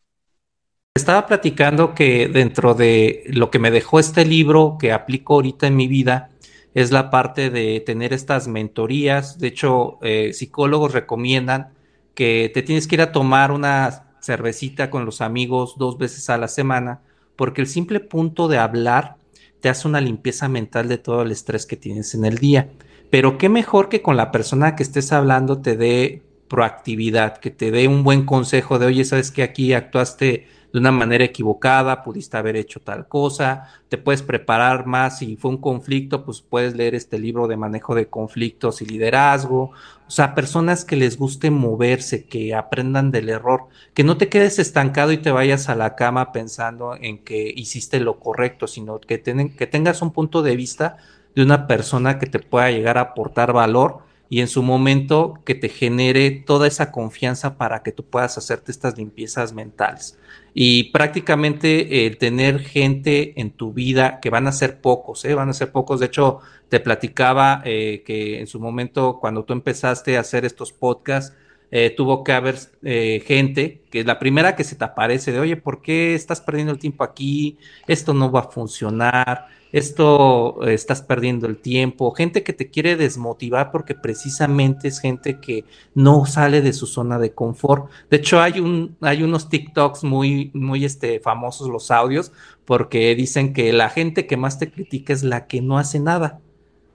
Estaba 0.93 1.25
platicando 1.25 1.95
que 1.95 2.27
dentro 2.27 2.73
de 2.73 3.23
lo 3.27 3.49
que 3.49 3.59
me 3.59 3.71
dejó 3.71 3.97
este 3.97 4.25
libro 4.25 4.75
que 4.77 4.91
aplico 4.91 5.35
ahorita 5.35 5.65
en 5.67 5.77
mi 5.77 5.87
vida 5.87 6.31
es 6.73 6.91
la 6.91 7.09
parte 7.09 7.49
de 7.49 7.79
tener 7.79 8.11
estas 8.11 8.49
mentorías. 8.49 9.39
De 9.39 9.47
hecho, 9.47 9.99
eh, 10.01 10.33
psicólogos 10.33 10.91
recomiendan 10.91 11.69
que 12.13 12.51
te 12.53 12.61
tienes 12.61 12.87
que 12.87 12.95
ir 12.95 13.01
a 13.01 13.13
tomar 13.13 13.53
una 13.53 14.15
cervecita 14.19 14.89
con 14.89 15.05
los 15.05 15.21
amigos 15.21 15.75
dos 15.77 15.97
veces 15.97 16.29
a 16.29 16.37
la 16.37 16.49
semana 16.49 16.99
porque 17.37 17.61
el 17.61 17.67
simple 17.67 18.01
punto 18.01 18.49
de 18.49 18.57
hablar 18.57 19.15
te 19.61 19.69
hace 19.69 19.87
una 19.87 20.01
limpieza 20.01 20.49
mental 20.49 20.89
de 20.89 20.97
todo 20.97 21.21
el 21.21 21.31
estrés 21.31 21.65
que 21.65 21.77
tienes 21.77 22.13
en 22.15 22.25
el 22.25 22.37
día. 22.37 22.69
Pero 23.09 23.37
qué 23.37 23.47
mejor 23.47 23.87
que 23.87 24.01
con 24.01 24.17
la 24.17 24.29
persona 24.29 24.75
que 24.75 24.83
estés 24.83 25.13
hablando 25.13 25.61
te 25.61 25.77
dé 25.77 26.21
proactividad, 26.49 27.37
que 27.37 27.49
te 27.49 27.71
dé 27.71 27.87
un 27.87 28.03
buen 28.03 28.25
consejo 28.25 28.77
de, 28.77 28.87
oye, 28.87 29.05
sabes 29.05 29.31
que 29.31 29.41
aquí 29.41 29.71
actuaste 29.71 30.47
de 30.71 30.79
una 30.79 30.91
manera 30.91 31.23
equivocada, 31.23 32.03
pudiste 32.03 32.37
haber 32.37 32.55
hecho 32.55 32.79
tal 32.79 33.07
cosa, 33.07 33.67
te 33.89 33.97
puedes 33.97 34.21
preparar 34.21 34.85
más 34.85 35.19
si 35.19 35.35
fue 35.35 35.51
un 35.51 35.57
conflicto, 35.57 36.23
pues 36.23 36.41
puedes 36.41 36.75
leer 36.75 36.95
este 36.95 37.19
libro 37.19 37.47
de 37.47 37.57
manejo 37.57 37.93
de 37.93 38.07
conflictos 38.07 38.81
y 38.81 38.85
liderazgo, 38.85 39.71
o 40.07 40.11
sea, 40.11 40.35
personas 40.35 40.85
que 40.85 40.95
les 40.95 41.17
guste 41.17 41.51
moverse, 41.51 42.25
que 42.25 42.53
aprendan 42.53 43.11
del 43.11 43.29
error, 43.29 43.67
que 43.93 44.03
no 44.03 44.17
te 44.17 44.29
quedes 44.29 44.59
estancado 44.59 45.11
y 45.11 45.17
te 45.17 45.31
vayas 45.31 45.69
a 45.69 45.75
la 45.75 45.95
cama 45.95 46.31
pensando 46.31 46.95
en 46.99 47.19
que 47.19 47.53
hiciste 47.55 47.99
lo 47.99 48.19
correcto, 48.19 48.67
sino 48.67 48.99
que, 48.99 49.21
que 49.21 49.67
tengas 49.67 50.01
un 50.01 50.11
punto 50.11 50.41
de 50.41 50.55
vista 50.55 50.97
de 51.35 51.43
una 51.43 51.67
persona 51.67 52.19
que 52.19 52.27
te 52.27 52.39
pueda 52.39 52.71
llegar 52.71 52.97
a 52.97 53.01
aportar 53.01 53.53
valor 53.53 53.99
y 54.31 54.39
en 54.39 54.47
su 54.47 54.63
momento 54.63 55.41
que 55.45 55.55
te 55.55 55.67
genere 55.67 56.31
toda 56.31 56.65
esa 56.65 56.91
confianza 56.91 57.57
para 57.57 57.83
que 57.83 57.91
tú 57.91 58.05
puedas 58.05 58.37
hacerte 58.37 58.71
estas 58.71 58.97
limpiezas 58.97 59.51
mentales. 59.51 60.17
Y 60.53 60.91
prácticamente 60.91 62.05
el 62.05 62.17
tener 62.17 62.59
gente 62.59 63.39
en 63.39 63.51
tu 63.51 63.73
vida, 63.73 64.19
que 64.21 64.29
van 64.29 64.47
a 64.47 64.51
ser 64.51 64.81
pocos, 64.81 65.23
¿eh? 65.25 65.33
van 65.33 65.49
a 65.49 65.53
ser 65.53 65.71
pocos. 65.71 65.99
De 65.99 66.07
hecho, 66.07 66.39
te 66.67 66.79
platicaba 66.79 67.61
eh, 67.65 68.03
que 68.05 68.39
en 68.39 68.47
su 68.47 68.59
momento, 68.59 69.17
cuando 69.19 69.43
tú 69.43 69.53
empezaste 69.53 70.17
a 70.17 70.21
hacer 70.21 70.45
estos 70.45 70.73
podcasts, 70.73 71.35
eh, 71.73 71.89
tuvo 71.89 72.23
que 72.25 72.33
haber 72.33 72.57
eh, 72.83 73.23
gente 73.25 73.81
que 73.89 74.01
es 74.01 74.05
la 74.05 74.19
primera 74.19 74.57
que 74.57 74.65
se 74.65 74.75
te 74.75 74.83
aparece 74.83 75.31
de, 75.31 75.39
oye, 75.39 75.55
¿por 75.55 75.81
qué 75.81 76.15
estás 76.15 76.41
perdiendo 76.41 76.73
el 76.73 76.79
tiempo 76.79 77.05
aquí? 77.05 77.57
Esto 77.87 78.13
no 78.13 78.29
va 78.29 78.41
a 78.41 78.49
funcionar 78.49 79.47
esto 79.71 80.67
eh, 80.67 80.73
estás 80.73 81.01
perdiendo 81.01 81.47
el 81.47 81.57
tiempo, 81.57 82.11
gente 82.11 82.43
que 82.43 82.53
te 82.53 82.69
quiere 82.69 82.97
desmotivar 82.97 83.71
porque 83.71 83.95
precisamente 83.95 84.87
es 84.87 84.99
gente 84.99 85.39
que 85.39 85.65
no 85.93 86.25
sale 86.25 86.61
de 86.61 86.73
su 86.73 86.87
zona 86.87 87.19
de 87.19 87.33
confort. 87.33 87.89
De 88.09 88.17
hecho, 88.17 88.41
hay 88.41 88.59
un, 88.59 88.97
hay 89.01 89.23
unos 89.23 89.49
TikToks 89.49 90.03
muy, 90.03 90.51
muy 90.53 90.85
este, 90.85 91.19
famosos 91.19 91.69
los 91.69 91.91
audios, 91.91 92.31
porque 92.65 93.15
dicen 93.15 93.53
que 93.53 93.71
la 93.73 93.89
gente 93.89 94.27
que 94.27 94.37
más 94.37 94.59
te 94.59 94.71
critica 94.71 95.13
es 95.13 95.23
la 95.23 95.47
que 95.47 95.61
no 95.61 95.77
hace 95.77 95.99
nada. 95.99 96.39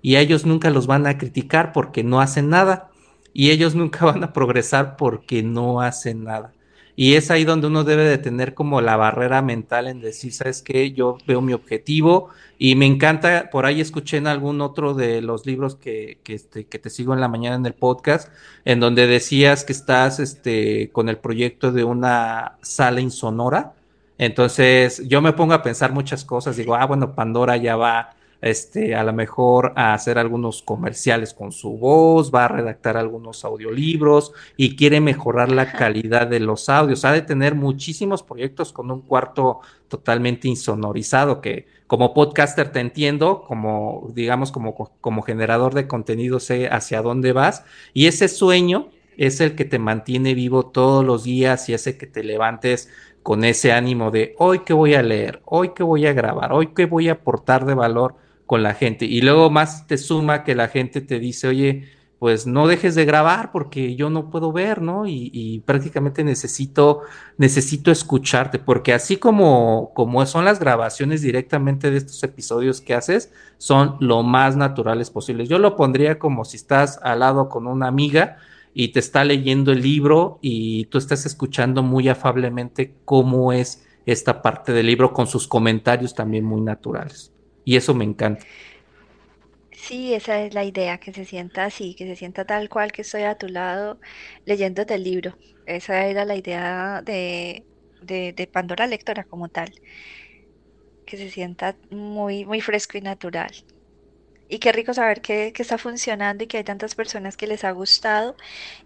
Y 0.02 0.16
ellos 0.16 0.46
nunca 0.46 0.70
los 0.70 0.86
van 0.86 1.06
a 1.06 1.18
criticar 1.18 1.72
porque 1.72 2.04
no 2.04 2.20
hacen 2.20 2.50
nada. 2.50 2.90
Y 3.32 3.50
ellos 3.50 3.74
nunca 3.74 4.04
van 4.06 4.22
a 4.22 4.32
progresar 4.32 4.96
porque 4.96 5.42
no 5.42 5.80
hacen 5.80 6.24
nada. 6.24 6.52
Y 6.98 7.14
es 7.14 7.30
ahí 7.30 7.44
donde 7.44 7.66
uno 7.66 7.84
debe 7.84 8.04
de 8.04 8.16
tener 8.16 8.54
como 8.54 8.80
la 8.80 8.96
barrera 8.96 9.42
mental 9.42 9.86
en 9.86 10.00
decir, 10.00 10.32
¿sabes 10.32 10.62
qué? 10.62 10.92
Yo 10.92 11.18
veo 11.26 11.42
mi 11.42 11.52
objetivo 11.52 12.30
y 12.58 12.74
me 12.74 12.86
encanta, 12.86 13.50
por 13.50 13.66
ahí 13.66 13.82
escuché 13.82 14.16
en 14.16 14.26
algún 14.26 14.62
otro 14.62 14.94
de 14.94 15.20
los 15.20 15.44
libros 15.44 15.76
que, 15.76 16.20
que, 16.24 16.32
este, 16.34 16.64
que 16.66 16.78
te 16.78 16.88
sigo 16.88 17.12
en 17.12 17.20
la 17.20 17.28
mañana 17.28 17.56
en 17.56 17.66
el 17.66 17.74
podcast, 17.74 18.32
en 18.64 18.80
donde 18.80 19.06
decías 19.06 19.64
que 19.64 19.74
estás 19.74 20.20
este, 20.20 20.90
con 20.90 21.10
el 21.10 21.18
proyecto 21.18 21.70
de 21.70 21.84
una 21.84 22.56
sala 22.62 23.02
insonora. 23.02 23.74
Entonces 24.16 25.06
yo 25.06 25.20
me 25.20 25.34
pongo 25.34 25.52
a 25.52 25.62
pensar 25.62 25.92
muchas 25.92 26.24
cosas, 26.24 26.56
digo, 26.56 26.74
ah, 26.76 26.86
bueno, 26.86 27.14
Pandora 27.14 27.58
ya 27.58 27.76
va 27.76 28.15
este, 28.40 28.94
a 28.94 29.02
lo 29.04 29.12
mejor 29.12 29.72
a 29.76 29.94
hacer 29.94 30.18
algunos 30.18 30.62
comerciales 30.62 31.34
con 31.34 31.52
su 31.52 31.76
voz, 31.78 32.32
va 32.34 32.44
a 32.44 32.48
redactar 32.48 32.96
algunos 32.96 33.44
audiolibros 33.44 34.32
y 34.56 34.76
quiere 34.76 35.00
mejorar 35.00 35.50
la 35.50 35.72
calidad 35.72 36.26
de 36.26 36.40
los 36.40 36.68
audios. 36.68 37.04
Ha 37.04 37.12
de 37.12 37.22
tener 37.22 37.54
muchísimos 37.54 38.22
proyectos 38.22 38.72
con 38.72 38.90
un 38.90 39.02
cuarto 39.02 39.60
totalmente 39.88 40.48
insonorizado, 40.48 41.40
que 41.40 41.66
como 41.86 42.14
podcaster 42.14 42.72
te 42.72 42.80
entiendo, 42.80 43.42
como 43.46 44.10
digamos, 44.14 44.50
como, 44.52 44.74
como 44.74 45.22
generador 45.22 45.74
de 45.74 45.86
contenido 45.86 46.40
sé 46.40 46.68
hacia 46.68 47.02
dónde 47.02 47.32
vas 47.32 47.64
y 47.94 48.06
ese 48.06 48.28
sueño 48.28 48.90
es 49.16 49.40
el 49.40 49.54
que 49.54 49.64
te 49.64 49.78
mantiene 49.78 50.34
vivo 50.34 50.66
todos 50.66 51.04
los 51.04 51.24
días 51.24 51.68
y 51.68 51.74
hace 51.74 51.96
que 51.96 52.06
te 52.06 52.22
levantes 52.22 52.90
con 53.22 53.44
ese 53.44 53.72
ánimo 53.72 54.10
de 54.10 54.34
hoy 54.38 54.60
que 54.60 54.72
voy 54.72 54.94
a 54.94 55.02
leer, 55.02 55.42
hoy 55.46 55.70
que 55.70 55.82
voy 55.82 56.06
a 56.06 56.12
grabar, 56.12 56.52
hoy 56.52 56.68
que 56.68 56.86
voy 56.86 57.08
a 57.08 57.12
aportar 57.12 57.64
de 57.64 57.74
valor 57.74 58.14
con 58.46 58.62
la 58.62 58.74
gente. 58.74 59.04
Y 59.04 59.20
luego 59.20 59.50
más 59.50 59.86
te 59.86 59.98
suma 59.98 60.44
que 60.44 60.54
la 60.54 60.68
gente 60.68 61.00
te 61.00 61.18
dice, 61.18 61.48
oye, 61.48 61.88
pues 62.18 62.46
no 62.46 62.66
dejes 62.66 62.94
de 62.94 63.04
grabar 63.04 63.52
porque 63.52 63.94
yo 63.94 64.08
no 64.08 64.30
puedo 64.30 64.50
ver, 64.52 64.80
¿no? 64.80 65.06
Y, 65.06 65.62
prácticamente 65.66 66.24
necesito, 66.24 67.02
necesito 67.36 67.90
escucharte, 67.90 68.58
porque 68.58 68.94
así 68.94 69.18
como, 69.18 69.92
como 69.94 70.24
son 70.24 70.44
las 70.46 70.58
grabaciones 70.58 71.20
directamente 71.22 71.90
de 71.90 71.98
estos 71.98 72.22
episodios 72.22 72.80
que 72.80 72.94
haces, 72.94 73.32
son 73.58 73.96
lo 74.00 74.22
más 74.22 74.56
naturales 74.56 75.10
posibles. 75.10 75.48
Yo 75.48 75.58
lo 75.58 75.76
pondría 75.76 76.18
como 76.18 76.44
si 76.44 76.56
estás 76.56 76.98
al 77.02 77.20
lado 77.20 77.48
con 77.48 77.66
una 77.66 77.88
amiga 77.88 78.38
y 78.72 78.88
te 78.88 79.00
está 79.00 79.24
leyendo 79.24 79.72
el 79.72 79.82
libro 79.82 80.38
y 80.40 80.86
tú 80.86 80.98
estás 80.98 81.26
escuchando 81.26 81.82
muy 81.82 82.08
afablemente 82.08 82.94
cómo 83.04 83.52
es 83.52 83.86
esta 84.06 84.40
parte 84.42 84.72
del 84.72 84.86
libro 84.86 85.12
con 85.12 85.26
sus 85.26 85.48
comentarios 85.48 86.14
también 86.14 86.44
muy 86.44 86.60
naturales 86.60 87.35
y 87.66 87.76
eso 87.76 87.94
me 87.94 88.04
encanta. 88.04 88.46
Sí, 89.72 90.14
esa 90.14 90.40
es 90.42 90.54
la 90.54 90.64
idea, 90.64 90.98
que 90.98 91.12
se 91.12 91.24
sienta 91.24 91.64
así, 91.66 91.94
que 91.96 92.06
se 92.06 92.16
sienta 92.16 92.44
tal 92.46 92.68
cual 92.68 92.92
que 92.92 93.02
estoy 93.02 93.22
a 93.24 93.36
tu 93.36 93.48
lado 93.48 94.00
leyéndote 94.44 94.94
el 94.94 95.04
libro. 95.04 95.36
Esa 95.66 96.06
era 96.06 96.24
la 96.24 96.36
idea 96.36 97.02
de, 97.02 97.66
de, 98.00 98.50
Pandora 98.52 98.86
Lectora 98.86 99.24
como 99.24 99.48
tal, 99.48 99.72
que 101.04 101.16
se 101.16 101.30
sienta 101.30 101.78
muy, 101.90 102.44
muy 102.44 102.60
fresco 102.60 102.98
y 102.98 103.00
natural. 103.00 103.52
Y 104.48 104.58
qué 104.60 104.72
rico 104.72 104.94
saber 104.94 105.20
que, 105.22 105.52
que 105.52 105.62
está 105.62 105.78
funcionando 105.78 106.44
y 106.44 106.46
que 106.46 106.58
hay 106.58 106.64
tantas 106.64 106.94
personas 106.94 107.36
que 107.36 107.46
les 107.48 107.64
ha 107.64 107.72
gustado 107.72 108.36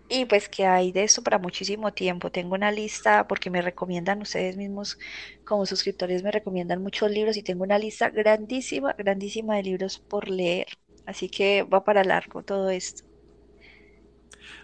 y 0.09 0.27
pues 0.27 0.49
que 0.49 0.67
hay 0.67 0.93
de 0.93 1.05
esto 1.05 1.23
para 1.23 1.39
muchísimo 1.39 1.93
tiempo. 1.95 2.31
Tengo 2.33 2.55
una 2.57 2.73
lista 2.73 3.27
porque 3.29 3.51
me 3.51 3.63
recomiendan 3.63 4.23
ustedes 4.23 4.57
mismos 4.57 4.99
como 5.45 5.67
suscriptores, 5.67 6.23
me 6.23 6.31
recomiendan 6.33 6.83
muchos 6.83 7.11
libros 7.11 7.37
y 7.37 7.43
tengo 7.43 7.65
una 7.65 7.79
lista 7.79 8.11
grandísima, 8.11 8.95
grandísima 8.99 9.57
de 9.57 9.63
libros 9.65 9.99
por 10.01 10.29
leer. 10.31 10.67
Así 11.07 11.31
que 11.31 11.63
va 11.65 11.85
para 11.85 12.05
largo 12.05 12.43
todo 12.45 12.71
esto. 12.71 13.05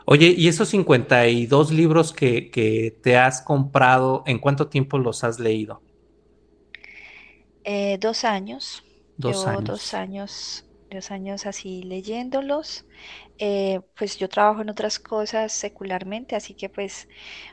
Oye, 0.05 0.35
¿y 0.37 0.49
esos 0.49 0.69
52 0.69 1.71
libros 1.73 2.13
que, 2.13 2.51
que 2.51 2.99
te 3.03 3.17
has 3.17 3.43
comprado, 3.43 4.23
en 4.27 4.39
cuánto 4.39 4.69
tiempo 4.69 4.99
los 4.99 5.25
has 5.25 5.39
leído? 5.41 5.83
Eh, 7.65 7.99
dos 8.01 8.25
años, 8.25 8.83
Dos 9.19 9.47
llevo 9.47 9.61
dos 9.63 9.93
años. 9.95 10.66
Dos 10.91 11.11
años 11.11 11.47
así 11.47 11.83
leyéndolos. 11.83 12.87
Eh, 13.39 13.81
pues 13.99 14.19
yo 14.19 14.29
trabajo 14.29 14.63
en 14.63 14.71
otras 14.71 14.99
cosas 15.01 15.53
secularmente, 15.53 16.37
así 16.37 16.55
que 16.57 16.69
pues 16.71 17.07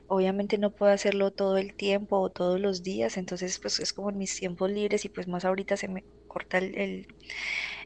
obviamente 0.08 0.58
no 0.60 0.72
puedo 0.76 0.92
hacerlo 0.94 1.32
todo 1.32 1.58
el 1.58 1.76
tiempo 1.76 2.20
o 2.22 2.32
todos 2.32 2.60
los 2.62 2.84
días, 2.84 3.18
entonces 3.18 3.60
pues 3.62 3.80
es 3.80 3.94
como 3.94 4.10
en 4.12 4.18
mis 4.20 4.36
tiempos 4.38 4.72
libres 4.72 5.06
y 5.06 5.10
pues 5.10 5.28
más 5.28 5.46
ahorita 5.46 5.78
se 5.78 5.88
me 5.90 6.06
corta 6.28 6.58
el- 6.60 7.08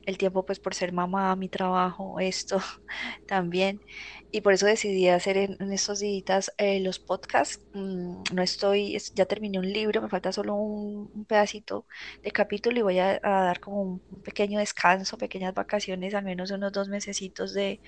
el 0.07 0.17
tiempo 0.17 0.45
pues 0.45 0.59
por 0.59 0.73
ser 0.75 0.93
mamá, 0.93 1.35
mi 1.37 1.49
trabajo, 1.49 2.19
esto 2.19 2.59
también. 3.27 3.81
Y 4.31 4.41
por 4.41 4.53
eso 4.53 4.65
decidí 4.65 5.09
hacer 5.09 5.37
en, 5.37 5.57
estos 5.71 5.99
días 5.99 6.51
eh, 6.57 6.79
los 6.81 6.99
podcasts. 6.99 7.65
Mm, 7.73 8.23
no 8.33 8.41
estoy, 8.43 8.95
es- 8.95 9.13
ya 9.13 9.25
terminé 9.25 9.59
un 9.59 9.71
libro, 9.71 10.01
me 10.01 10.09
falta 10.09 10.31
solo 10.33 10.55
un, 10.55 11.25
pedacito 11.27 11.87
de 12.23 12.31
capítulo 12.31 12.79
y 12.79 12.83
voy 12.83 12.99
a, 12.99 13.19
dar 13.23 13.59
como 13.59 13.81
un, 13.81 14.03
un 14.09 14.21
pequeño 14.23 14.59
descanso, 14.59 15.17
pequeñas 15.17 15.53
vacaciones, 15.53 16.13
al 16.15 16.23
menos 16.25 16.51
unos 16.51 16.71
dos 16.71 16.89
mesecitos 16.89 17.53
de, 17.53 17.81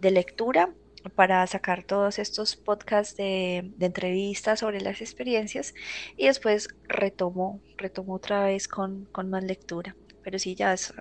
de 0.00 0.10
lectura 0.10 0.74
para 1.14 1.46
sacar 1.46 1.84
todos 1.84 2.18
estos 2.18 2.56
podcasts 2.56 3.16
de, 3.16 3.62
de 3.76 3.86
entrevistas 3.86 4.60
sobre 4.60 4.80
las 4.80 5.00
experiencias 5.00 5.72
y 6.16 6.26
después 6.26 6.68
retomo, 6.88 7.62
retomo 7.78 8.14
otra 8.14 8.44
vez 8.44 8.68
con, 8.68 9.06
con 9.12 9.30
más 9.30 9.44
lectura. 9.44 9.96
Pero 10.26 10.40
sí, 10.40 10.56
ya 10.56 10.72
es 10.72 10.92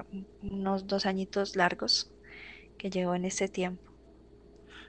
unos 0.44 0.86
dos 0.86 1.08
añitos 1.08 1.56
largos 1.56 2.12
que 2.78 2.92
llevo 2.92 3.16
en 3.16 3.26
este 3.26 3.48
tiempo. 3.48 3.82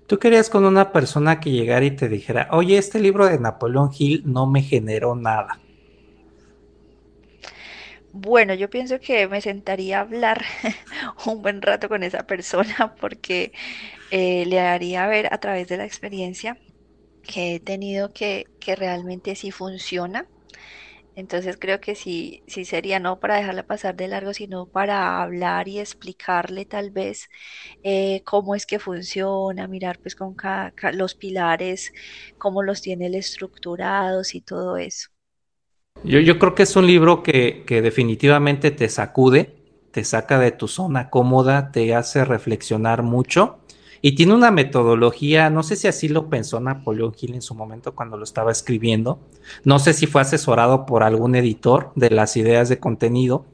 ¿Tú 0.07 0.18
querías 0.18 0.51
con 0.51 0.66
una 0.66 0.92
persona 0.92 1.40
que 1.40 1.51
llegara 1.51 1.87
y 1.87 1.96
te 1.96 2.07
dijera, 2.07 2.51
oye, 2.53 2.77
este 2.77 3.01
libro 3.01 3.25
de 3.25 3.38
Napoleón 3.38 3.88
Hill 3.99 4.25
no 4.27 4.46
me 4.46 4.61
generó 4.61 5.16
nada? 5.16 5.59
Bueno, 8.12 8.53
yo 8.53 8.68
pienso 8.68 9.01
que 9.01 9.27
me 9.27 9.40
sentaría 9.40 10.01
a 10.01 10.03
hablar 10.03 10.44
un 11.25 11.40
buen 11.40 11.62
rato 11.62 11.88
con 11.88 12.03
esa 12.03 12.27
persona 12.27 12.94
porque 13.01 13.53
eh, 14.11 14.44
le 14.44 14.61
haría 14.61 15.07
ver 15.07 15.33
a 15.33 15.38
través 15.38 15.66
de 15.68 15.79
la 15.79 15.87
experiencia 15.87 16.59
que 17.22 17.55
he 17.55 17.61
tenido 17.61 18.12
que, 18.12 18.44
que 18.61 18.77
realmente 18.77 19.35
sí 19.35 19.51
funciona. 19.51 20.27
Entonces 21.16 21.59
creo 21.59 21.81
que 21.81 21.96
sí, 21.96 22.44
sí 22.48 22.64
sería 22.66 23.00
no 23.00 23.20
para 23.20 23.37
dejarla 23.37 23.64
pasar 23.64 23.96
de 23.96 24.09
largo, 24.09 24.35
sino 24.35 24.68
para 24.68 25.22
hablar 25.22 25.68
y 25.68 25.81
explicarle 25.81 26.66
tal 26.66 26.92
vez 26.92 27.29
eh, 27.83 28.22
cómo 28.24 28.55
es 28.57 28.66
que 28.66 28.79
funciona, 28.81 29.68
mirar 29.68 30.00
pues 30.02 30.16
con 30.16 30.35
cada, 30.37 30.72
ca- 30.72 30.92
los 30.92 31.14
pilares, 31.16 31.92
cómo 32.38 32.62
los 32.62 32.83
tiene 32.83 33.07
él 33.09 33.16
estructurados 33.16 34.35
y 34.35 34.42
todo 34.42 34.76
eso. 34.79 35.09
Yo, 36.05 36.20
yo 36.20 36.38
creo 36.38 36.55
que 36.55 36.62
es 36.62 36.76
un 36.76 36.87
libro 36.87 37.22
que, 37.22 37.64
que 37.66 37.83
definitivamente 37.83 38.70
te 38.70 38.88
sacude, 38.88 39.57
te 39.90 40.05
saca 40.05 40.38
de 40.38 40.52
tu 40.52 40.68
zona 40.68 41.11
cómoda, 41.11 41.72
te 41.72 41.94
hace 41.94 42.24
reflexionar 42.24 43.02
mucho 43.02 43.59
y 44.02 44.14
tiene 44.14 44.35
una 44.35 44.50
metodología, 44.50 45.50
no 45.50 45.62
sé 45.62 45.76
si 45.76 45.88
así 45.88 46.09
lo 46.09 46.28
pensó 46.28 46.61
Napoleón 46.61 47.14
Hill 47.18 47.35
en 47.35 47.42
su 47.42 47.54
momento 47.54 47.94
cuando 47.94 48.16
lo 48.16 48.24
estaba 48.24 48.52
escribiendo, 48.52 49.18
no 49.64 49.78
sé 49.78 49.92
si 49.92 50.06
fue 50.06 50.20
asesorado 50.20 50.87
por 50.87 51.02
algún 51.02 51.35
editor 51.35 51.92
de 51.94 52.11
las 52.11 52.37
ideas 52.37 52.68
de 52.68 52.78
contenido, 52.78 53.46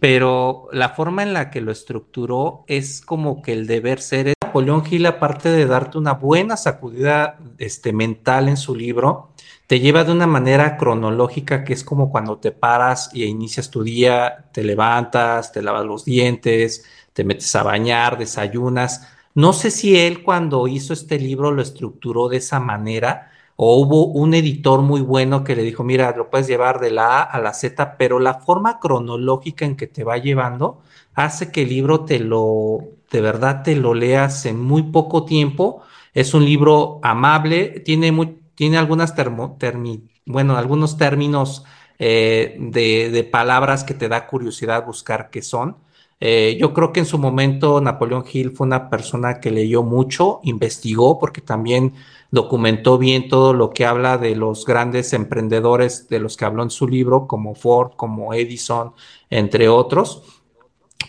pero 0.00 0.68
la 0.72 0.90
forma 0.90 1.22
en 1.22 1.32
la 1.32 1.50
que 1.50 1.60
lo 1.60 1.72
estructuró 1.72 2.64
es 2.66 3.00
como 3.00 3.40
que 3.40 3.52
el 3.52 3.66
deber 3.66 4.00
ser. 4.00 4.34
Napoleón 4.42 4.84
Hill, 4.88 5.06
aparte 5.06 5.48
de 5.48 5.66
darte 5.66 5.96
una 5.96 6.12
buena 6.12 6.56
sacudida 6.56 7.38
este, 7.58 7.92
mental 7.92 8.48
en 8.48 8.56
su 8.56 8.74
libro, 8.74 9.30
te 9.66 9.80
lleva 9.80 10.04
de 10.04 10.12
una 10.12 10.26
manera 10.26 10.76
cronológica 10.76 11.64
que 11.64 11.72
es 11.72 11.84
como 11.84 12.10
cuando 12.10 12.36
te 12.36 12.52
paras 12.52 13.10
y 13.14 13.24
inicias 13.24 13.70
tu 13.70 13.82
día, 13.82 14.44
te 14.52 14.62
levantas, 14.62 15.52
te 15.52 15.62
lavas 15.62 15.86
los 15.86 16.04
dientes, 16.04 16.84
te 17.14 17.24
metes 17.24 17.54
a 17.56 17.62
bañar, 17.62 18.18
desayunas. 18.18 19.08
No 19.34 19.52
sé 19.52 19.70
si 19.70 19.96
él 19.98 20.22
cuando 20.22 20.68
hizo 20.68 20.92
este 20.92 21.18
libro 21.18 21.50
lo 21.50 21.62
estructuró 21.62 22.28
de 22.28 22.36
esa 22.38 22.60
manera 22.60 23.32
o 23.56 23.76
hubo 23.76 24.06
un 24.06 24.34
editor 24.34 24.80
muy 24.82 25.00
bueno 25.00 25.44
que 25.44 25.56
le 25.56 25.62
dijo, 25.62 25.84
mira, 25.84 26.14
lo 26.16 26.30
puedes 26.30 26.46
llevar 26.48 26.80
de 26.80 26.90
la 26.90 27.20
A 27.20 27.22
a 27.22 27.40
la 27.40 27.52
Z, 27.54 27.96
pero 27.98 28.18
la 28.20 28.34
forma 28.40 28.78
cronológica 28.80 29.64
en 29.64 29.76
que 29.76 29.86
te 29.86 30.04
va 30.04 30.18
llevando 30.18 30.82
hace 31.14 31.52
que 31.52 31.62
el 31.62 31.68
libro 31.68 32.04
te 32.04 32.18
lo, 32.20 32.78
de 33.10 33.20
verdad 33.20 33.62
te 33.62 33.76
lo 33.76 33.94
leas 33.94 34.46
en 34.46 34.60
muy 34.60 34.82
poco 34.84 35.24
tiempo. 35.24 35.82
Es 36.12 36.34
un 36.34 36.44
libro 36.44 37.00
amable, 37.02 37.80
tiene 37.80 38.12
muy, 38.12 38.38
tiene 38.54 38.78
algunas 38.78 39.14
termo, 39.14 39.56
termi, 39.58 40.08
bueno, 40.26 40.56
algunos 40.56 40.96
términos 40.96 41.64
eh, 41.98 42.56
de, 42.58 43.10
de, 43.10 43.24
palabras 43.24 43.84
que 43.84 43.94
te 43.94 44.08
da 44.08 44.26
curiosidad 44.26 44.84
buscar 44.86 45.30
qué 45.30 45.42
son. 45.42 45.76
Eh, 46.20 46.56
yo 46.60 46.72
creo 46.72 46.92
que 46.92 47.00
en 47.00 47.06
su 47.06 47.18
momento 47.18 47.80
Napoleón 47.80 48.24
Hill 48.30 48.52
fue 48.52 48.66
una 48.66 48.88
persona 48.88 49.40
que 49.40 49.50
leyó 49.50 49.82
mucho, 49.82 50.40
investigó, 50.44 51.18
porque 51.18 51.40
también 51.40 51.94
documentó 52.30 52.98
bien 52.98 53.28
todo 53.28 53.52
lo 53.52 53.70
que 53.70 53.84
habla 53.84 54.18
de 54.18 54.34
los 54.34 54.64
grandes 54.64 55.12
emprendedores 55.12 56.08
de 56.08 56.18
los 56.20 56.36
que 56.36 56.44
habló 56.44 56.62
en 56.62 56.70
su 56.70 56.88
libro, 56.88 57.26
como 57.26 57.54
Ford, 57.54 57.92
como 57.96 58.34
Edison, 58.34 58.92
entre 59.30 59.68
otros. 59.68 60.22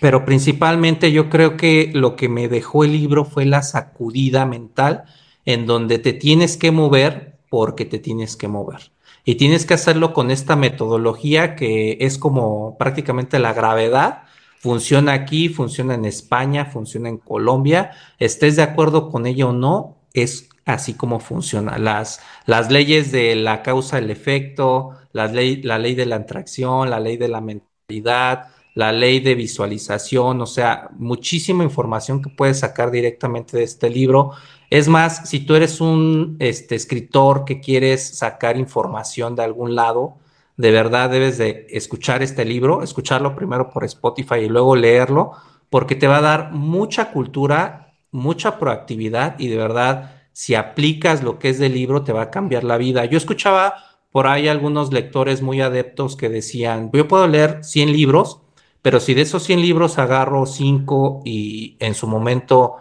Pero 0.02 0.26
principalmente 0.26 1.12
yo 1.12 1.30
creo 1.30 1.58
que 1.58 1.92
lo 1.94 2.16
que 2.16 2.30
me 2.30 2.48
dejó 2.48 2.84
el 2.84 2.92
libro 2.92 3.26
fue 3.26 3.46
la 3.46 3.62
sacudida 3.62 4.46
mental 4.46 5.06
en 5.46 5.66
donde 5.66 6.00
te 6.00 6.14
tienes 6.14 6.58
que 6.58 6.72
mover 6.72 7.38
porque 7.50 7.86
te 7.86 8.00
tienes 8.00 8.36
que 8.36 8.48
mover. 8.48 8.92
Y 9.24 9.36
tienes 9.36 9.66
que 9.66 9.74
hacerlo 9.74 10.14
con 10.14 10.30
esta 10.30 10.56
metodología 10.56 11.56
que 11.56 11.98
es 12.02 12.18
como 12.18 12.78
prácticamente 12.78 13.40
la 13.40 13.54
gravedad. 13.54 14.24
Funciona 14.66 15.14
aquí, 15.14 15.50
funciona 15.50 15.94
en 15.94 16.06
España, 16.06 16.66
funciona 16.66 17.08
en 17.08 17.20
Colombia. 17.20 17.92
Estés 18.18 18.56
de 18.56 18.64
acuerdo 18.64 19.12
con 19.12 19.28
ello 19.28 19.50
o 19.50 19.54
no, 19.54 19.98
es 20.12 20.50
así 20.66 20.96
como 20.96 21.20
funciona. 21.20 21.78
Las, 21.78 22.20
las 22.48 22.72
leyes 22.72 23.12
de 23.12 23.36
la 23.36 23.62
causa, 23.62 24.00
el 24.00 24.10
efecto, 24.10 24.90
las 25.14 25.34
ley, 25.34 25.62
la 25.62 25.78
ley 25.78 25.94
de 25.94 26.08
la 26.08 26.16
atracción, 26.16 26.90
la 26.90 27.00
ley 27.00 27.16
de 27.18 27.28
la 27.28 27.42
mentalidad, 27.42 28.48
la 28.74 28.92
ley 28.92 29.20
de 29.20 29.36
visualización, 29.36 30.42
o 30.42 30.48
sea, 30.48 30.90
muchísima 30.98 31.64
información 31.64 32.24
que 32.24 32.32
puedes 32.32 32.58
sacar 32.58 32.90
directamente 32.90 33.58
de 33.58 33.66
este 33.66 33.92
libro. 33.92 34.32
Es 34.72 34.88
más, 34.88 35.30
si 35.30 35.42
tú 35.42 35.54
eres 35.54 35.80
un 35.80 36.38
este, 36.40 36.74
escritor 36.74 37.46
que 37.46 37.60
quieres 37.60 38.18
sacar 38.18 38.58
información 38.58 39.36
de 39.36 39.44
algún 39.44 39.76
lado, 39.76 40.18
de 40.58 40.72
verdad 40.72 41.10
debes 41.10 41.38
de 41.38 41.68
escuchar 41.70 42.24
este 42.24 42.46
libro, 42.46 42.82
escucharlo 42.84 43.36
primero 43.36 43.70
por 43.70 43.84
Spotify 43.84 44.36
y 44.36 44.50
luego 44.50 44.76
leerlo, 44.76 45.32
porque 45.70 45.96
te 45.96 46.08
va 46.08 46.18
a 46.18 46.22
dar 46.22 46.52
mucha 46.52 47.12
cultura, 47.12 47.94
mucha 48.12 48.58
proactividad 48.58 49.38
y 49.40 49.48
de 49.50 49.58
verdad, 49.58 50.24
si 50.32 50.56
aplicas 50.56 51.24
lo 51.24 51.40
que 51.40 51.50
es 51.50 51.60
del 51.60 51.74
libro, 51.74 52.04
te 52.04 52.14
va 52.14 52.24
a 52.24 52.32
cambiar 52.32 52.64
la 52.64 52.78
vida. 52.78 53.06
Yo 53.06 53.18
escuchaba 53.18 53.76
por 54.12 54.28
ahí 54.28 54.48
algunos 54.48 54.94
lectores 54.94 55.42
muy 55.42 55.60
adeptos 55.60 56.16
que 56.16 56.30
decían, 56.30 56.90
yo 56.94 57.08
puedo 57.08 57.28
leer 57.28 57.64
100 57.64 57.92
libros, 57.92 58.40
pero 58.82 59.02
si 59.02 59.14
de 59.14 59.24
esos 59.24 59.44
100 59.44 59.62
libros 59.62 59.98
agarro 59.98 60.46
5 60.46 61.24
y 61.26 61.76
en 61.80 61.96
su 61.96 62.08
momento 62.08 62.76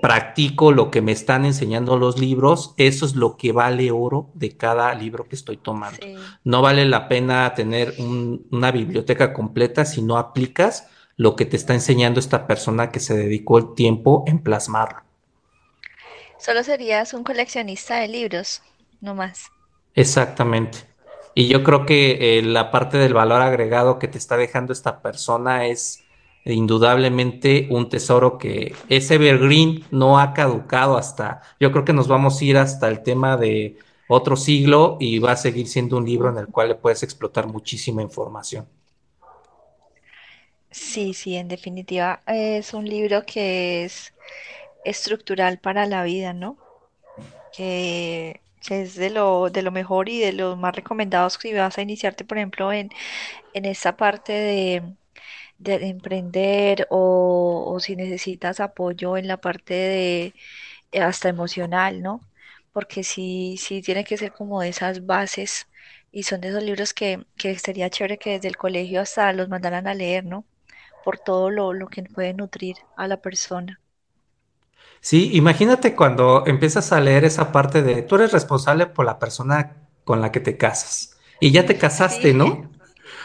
practico 0.00 0.72
lo 0.72 0.90
que 0.90 1.02
me 1.02 1.12
están 1.12 1.44
enseñando 1.44 1.96
los 1.96 2.18
libros, 2.18 2.74
eso 2.76 3.06
es 3.06 3.14
lo 3.14 3.36
que 3.36 3.52
vale 3.52 3.90
oro 3.90 4.30
de 4.34 4.56
cada 4.56 4.94
libro 4.94 5.28
que 5.28 5.36
estoy 5.36 5.56
tomando. 5.56 5.98
Sí. 6.02 6.14
No 6.44 6.62
vale 6.62 6.84
la 6.84 7.08
pena 7.08 7.54
tener 7.54 7.94
un, 7.98 8.46
una 8.50 8.70
biblioteca 8.70 9.32
completa 9.32 9.84
si 9.84 10.02
no 10.02 10.18
aplicas 10.18 10.88
lo 11.16 11.36
que 11.36 11.44
te 11.44 11.56
está 11.56 11.74
enseñando 11.74 12.20
esta 12.20 12.46
persona 12.46 12.90
que 12.90 13.00
se 13.00 13.16
dedicó 13.16 13.58
el 13.58 13.74
tiempo 13.74 14.24
en 14.26 14.40
plasmarlo. 14.40 15.02
Solo 16.38 16.62
serías 16.62 17.14
un 17.14 17.24
coleccionista 17.24 17.96
de 17.96 18.08
libros, 18.08 18.62
no 19.00 19.14
más. 19.14 19.50
Exactamente. 19.94 20.78
Y 21.34 21.48
yo 21.48 21.64
creo 21.64 21.84
que 21.84 22.38
eh, 22.38 22.42
la 22.42 22.70
parte 22.70 22.96
del 22.98 23.14
valor 23.14 23.42
agregado 23.42 23.98
que 23.98 24.08
te 24.08 24.18
está 24.18 24.36
dejando 24.36 24.72
esta 24.72 25.02
persona 25.02 25.66
es 25.66 26.03
indudablemente 26.52 27.68
un 27.70 27.88
tesoro 27.88 28.38
que 28.38 28.74
ese 28.88 29.14
evergreen 29.14 29.84
no 29.90 30.18
ha 30.18 30.34
caducado 30.34 30.96
hasta, 30.98 31.40
yo 31.58 31.72
creo 31.72 31.84
que 31.84 31.92
nos 31.92 32.08
vamos 32.08 32.40
a 32.40 32.44
ir 32.44 32.56
hasta 32.58 32.88
el 32.88 33.02
tema 33.02 33.36
de 33.36 33.78
otro 34.06 34.36
siglo 34.36 34.96
y 35.00 35.18
va 35.18 35.32
a 35.32 35.36
seguir 35.36 35.66
siendo 35.68 35.96
un 35.96 36.04
libro 36.06 36.28
en 36.30 36.38
el 36.38 36.48
cual 36.48 36.68
le 36.68 36.74
puedes 36.76 37.02
explotar 37.02 37.46
muchísima 37.46 38.02
información. 38.02 38.66
Sí, 40.70 41.14
sí, 41.14 41.36
en 41.36 41.48
definitiva 41.48 42.22
es 42.26 42.74
un 42.74 42.84
libro 42.88 43.24
que 43.26 43.84
es 43.84 44.12
estructural 44.84 45.58
para 45.60 45.86
la 45.86 46.02
vida, 46.04 46.32
¿no? 46.32 46.58
Que, 47.52 48.42
que 48.66 48.82
es 48.82 48.96
de 48.96 49.10
lo, 49.10 49.50
de 49.50 49.62
lo 49.62 49.72
mejor 49.72 50.08
y 50.08 50.20
de 50.20 50.32
los 50.32 50.58
más 50.58 50.74
recomendados 50.76 51.38
si 51.40 51.52
vas 51.54 51.78
a 51.78 51.82
iniciarte, 51.82 52.24
por 52.24 52.38
ejemplo, 52.38 52.72
en, 52.72 52.90
en 53.54 53.64
esta 53.66 53.96
parte 53.96 54.32
de, 54.32 54.96
de 55.64 55.88
emprender 55.88 56.86
o, 56.90 57.64
o 57.74 57.80
si 57.80 57.96
necesitas 57.96 58.60
apoyo 58.60 59.16
en 59.16 59.28
la 59.28 59.38
parte 59.40 59.74
de 59.74 60.34
eh, 60.92 61.00
hasta 61.02 61.28
emocional, 61.28 62.02
¿no? 62.02 62.20
Porque 62.72 63.04
sí, 63.04 63.56
sí 63.58 63.82
tiene 63.82 64.04
que 64.04 64.16
ser 64.18 64.32
como 64.32 64.60
de 64.62 64.68
esas 64.70 65.06
bases 65.06 65.68
y 66.12 66.24
son 66.24 66.40
de 66.40 66.48
esos 66.48 66.62
libros 66.62 66.94
que, 66.94 67.26
que 67.36 67.58
sería 67.58 67.90
chévere 67.90 68.18
que 68.18 68.32
desde 68.32 68.48
el 68.48 68.56
colegio 68.56 69.00
hasta 69.02 69.32
los 69.32 69.48
mandaran 69.48 69.86
a 69.88 69.94
leer, 69.94 70.24
¿no? 70.24 70.46
Por 71.04 71.18
todo 71.18 71.50
lo, 71.50 71.72
lo 71.74 71.88
que 71.88 72.02
puede 72.04 72.34
nutrir 72.34 72.76
a 72.96 73.08
la 73.08 73.18
persona. 73.22 73.80
Sí, 75.00 75.30
imagínate 75.34 75.94
cuando 75.94 76.44
empiezas 76.46 76.92
a 76.92 77.00
leer 77.00 77.24
esa 77.24 77.52
parte 77.52 77.82
de 77.82 78.02
tú 78.02 78.14
eres 78.16 78.32
responsable 78.32 78.86
por 78.86 79.04
la 79.04 79.18
persona 79.18 79.76
con 80.04 80.20
la 80.20 80.32
que 80.32 80.40
te 80.40 80.56
casas 80.56 81.16
y 81.40 81.50
ya 81.52 81.66
te 81.66 81.76
casaste, 81.78 82.32
Sí, 82.32 82.34
¿no? 82.34 82.70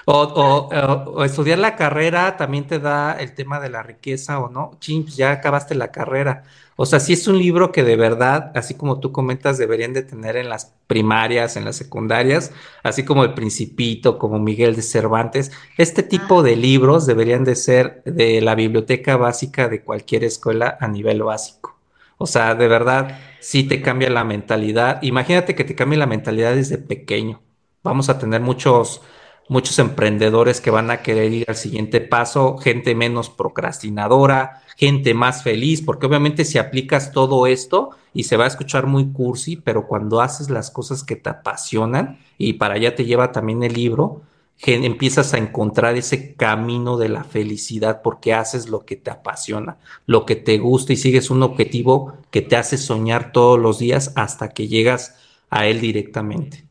O, 0.06 0.70
o- 0.70 1.24
estudiar 1.24 1.60
la 1.60 1.76
carrera 1.76 2.38
también 2.38 2.68
te 2.68 2.80
da 2.80 3.14
el 3.14 3.34
tema 3.34 3.60
de 3.60 3.70
la 3.70 3.84
riqueza 3.84 4.40
o 4.40 4.50
no. 4.50 4.72
Chin, 4.80 5.04
pues 5.04 5.16
ya 5.18 5.32
acabaste 5.32 5.76
la 5.76 5.92
carrera. 5.92 6.44
O 6.76 6.86
sea, 6.86 7.00
sí 7.02 7.14
es 7.14 7.28
un 7.28 7.38
libro 7.38 7.72
que 7.72 7.84
de 7.84 7.96
verdad, 7.98 8.52
así 8.56 8.74
como 8.76 9.00
tú 9.02 9.12
comentas, 9.12 9.58
deberían 9.58 9.92
de 9.94 10.02
tener 10.04 10.38
en 10.38 10.48
las 10.50 10.74
primarias, 10.88 11.58
en 11.58 11.66
las 11.66 11.76
secundarias, 11.76 12.52
así 12.84 13.04
como 13.04 13.24
El 13.26 13.34
Principito, 13.34 14.18
como 14.18 14.40
Miguel 14.40 14.76
de 14.76 14.82
Cervantes. 14.82 15.52
Este 15.78 16.04
tipo 16.04 16.42
de 16.42 16.54
ajá. 16.54 16.62
libros 16.62 17.06
deberían 17.06 17.44
de 17.44 17.56
ser 17.56 18.02
de 18.06 18.40
la 18.42 18.56
biblioteca 18.56 19.18
básica 19.18 19.68
de 19.68 19.84
cualquier 19.84 20.24
escuela 20.24 20.78
a 20.80 20.88
nivel 20.88 21.22
básico. 21.24 21.78
O 22.18 22.28
sea, 22.28 22.56
de 22.56 22.68
verdad, 22.68 23.20
sí 23.40 23.64
te 23.64 23.82
cambia 23.82 24.10
la 24.10 24.24
mentalidad. 24.24 25.02
Imagínate 25.02 25.56
que 25.56 25.64
te 25.64 25.76
cambie 25.76 25.98
la 25.98 26.06
mentalidad 26.08 26.54
desde 26.56 26.78
pequeño. 26.78 27.42
Vamos 27.84 28.10
a 28.10 28.20
tener 28.20 28.42
muchos 28.42 29.02
muchos 29.50 29.80
emprendedores 29.80 30.62
que 30.62 30.72
van 30.72 30.92
a 30.92 31.02
querer 31.02 31.34
ir 31.34 31.46
al 31.50 31.56
siguiente 31.56 32.00
paso, 32.00 32.58
gente 32.58 32.96
menos 32.96 33.30
procrastinadora, 33.30 34.62
gente 34.78 35.14
más 35.14 35.44
feliz, 35.44 35.82
porque 35.82 36.06
obviamente 36.06 36.46
si 36.46 36.58
aplicas 36.58 37.12
todo 37.12 37.48
esto 37.48 37.90
y 38.14 38.24
se 38.24 38.38
va 38.38 38.46
a 38.46 38.48
escuchar 38.48 38.86
muy 38.86 39.12
cursi, 39.12 39.58
pero 39.58 39.88
cuando 39.88 40.22
haces 40.22 40.50
las 40.50 40.72
cosas 40.72 41.04
que 41.04 41.16
te 41.16 41.30
apasionan 41.30 42.20
y 42.38 42.54
para 42.54 42.76
allá 42.76 42.96
te 42.96 43.06
lleva 43.06 43.32
también 43.32 43.64
el 43.64 43.74
libro, 43.74 44.22
empiezas 44.62 45.34
a 45.34 45.38
encontrar 45.38 45.96
ese 45.96 46.36
camino 46.36 46.98
de 46.98 47.10
la 47.10 47.24
felicidad 47.24 48.02
porque 48.04 48.34
haces 48.34 48.70
lo 48.70 48.86
que 48.86 48.96
te 48.96 49.10
apasiona, 49.10 49.78
lo 50.06 50.26
que 50.26 50.36
te 50.36 50.60
gusta 50.60 50.94
y 50.94 50.98
sigues 50.98 51.30
un 51.30 51.44
objetivo 51.44 52.14
que 52.30 52.42
te 52.42 52.56
hace 52.56 52.78
soñar 52.78 53.32
todos 53.32 53.60
los 53.60 53.80
días 53.80 54.14
hasta 54.16 54.50
que 54.50 54.68
llegas 54.68 55.16
a 55.50 55.66
él 55.66 55.82
directamente. 55.82 56.69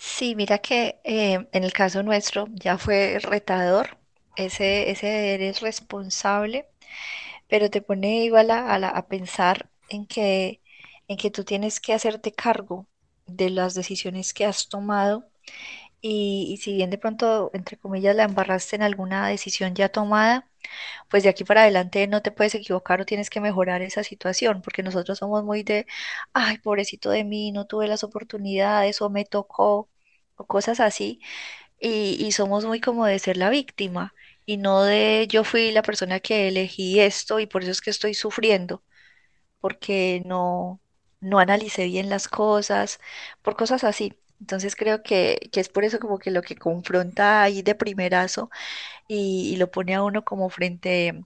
Sí, 0.00 0.34
mira 0.34 0.58
que 0.58 1.00
eh, 1.04 1.46
en 1.52 1.64
el 1.64 1.72
caso 1.72 2.02
nuestro 2.02 2.46
ya 2.54 2.76
fue 2.78 3.18
retador, 3.20 3.98
ese, 4.36 4.90
ese 4.90 5.34
eres 5.34 5.60
responsable, 5.60 6.66
pero 7.48 7.70
te 7.70 7.82
pone 7.82 8.24
igual 8.24 8.50
a, 8.52 8.74
a 8.74 8.78
la- 8.80 8.90
a 8.90 9.08
pensar 9.08 9.70
en 9.90 10.06
que, 10.06 10.62
en 11.08 11.16
que 11.18 11.30
tú 11.32 11.44
tienes 11.44 11.80
que 11.80 11.94
hacerte 11.94 12.32
cargo 12.32 12.88
de 13.26 13.50
las 13.50 13.74
decisiones 13.74 14.34
que 14.34 14.46
has 14.46 14.68
tomado 14.68 15.30
y, 16.00 16.48
y 16.52 16.56
si 16.58 16.74
bien 16.74 16.90
de 16.90 16.98
pronto, 16.98 17.50
entre 17.54 17.76
comillas, 17.78 18.16
la 18.16 18.24
embarraste 18.24 18.76
en 18.76 18.82
alguna 18.82 19.28
decisión 19.28 19.74
ya 19.74 19.88
tomada, 19.90 20.50
pues 21.10 21.24
de 21.24 21.30
aquí 21.30 21.44
para 21.44 21.62
adelante 21.62 22.06
no 22.08 22.22
te 22.22 22.32
puedes 22.32 22.56
equivocar 22.56 23.02
o 23.02 23.06
tienes 23.06 23.30
que 23.30 23.40
mejorar 23.42 23.82
esa 23.82 24.04
situación, 24.04 24.62
porque 24.62 24.84
nosotros 24.84 25.18
somos 25.20 25.44
muy 25.44 25.64
de, 25.64 25.86
ay, 26.34 26.58
pobrecito 26.60 27.10
de 27.10 27.24
mí, 27.24 27.52
no 27.52 27.66
tuve 27.68 27.88
las 27.88 28.04
oportunidades 28.04 29.02
o 29.02 29.10
me 29.10 29.26
tocó 29.26 29.89
cosas 30.46 30.80
así, 30.80 31.20
y, 31.80 32.16
y 32.24 32.32
somos 32.32 32.64
muy 32.66 32.80
como 32.80 33.06
de 33.06 33.18
ser 33.18 33.36
la 33.36 33.50
víctima 33.50 34.14
y 34.46 34.56
no 34.58 34.82
de 34.84 35.26
yo 35.30 35.44
fui 35.44 35.72
la 35.72 35.82
persona 35.82 36.20
que 36.20 36.48
elegí 36.48 37.00
esto 37.00 37.40
y 37.40 37.46
por 37.46 37.62
eso 37.62 37.72
es 37.72 37.80
que 37.82 37.90
estoy 37.90 38.14
sufriendo, 38.14 38.84
porque 39.60 40.22
no, 40.26 40.80
no 41.20 41.38
analicé 41.38 41.84
bien 41.86 42.08
las 42.10 42.28
cosas, 42.28 42.98
por 43.42 43.56
cosas 43.56 43.84
así. 43.84 44.14
Entonces 44.40 44.74
creo 44.76 45.02
que, 45.02 45.50
que 45.52 45.60
es 45.60 45.68
por 45.68 45.84
eso 45.84 45.98
como 46.00 46.18
que 46.18 46.30
lo 46.30 46.40
que 46.42 46.56
confronta 46.56 47.42
ahí 47.42 47.62
de 47.62 47.74
primerazo 47.74 48.50
y, 49.08 49.52
y 49.54 49.56
lo 49.56 49.70
pone 49.70 49.94
a 49.96 50.02
uno 50.04 50.24
como 50.24 50.50
frente, 50.50 51.24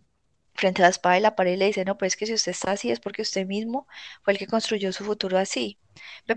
frente 0.55 0.83
a 0.83 0.87
la 0.87 0.91
espada 0.91 1.19
y 1.19 1.21
la 1.21 1.37
pared 1.37 1.55
y 1.55 1.57
le 1.57 1.67
dice, 1.67 1.85
no, 1.85 1.99
pues 1.99 2.15
es 2.15 2.17
que 2.19 2.27
si 2.27 2.35
usted 2.35 2.53
está 2.53 2.73
así 2.73 2.91
es 2.91 3.01
porque 3.01 3.23
usted 3.23 3.47
mismo 3.47 3.87
fue 4.23 4.33
el 4.35 4.39
que 4.39 4.47
construyó 4.47 4.93
su 4.93 5.05
futuro 5.05 5.39
así, 5.39 5.81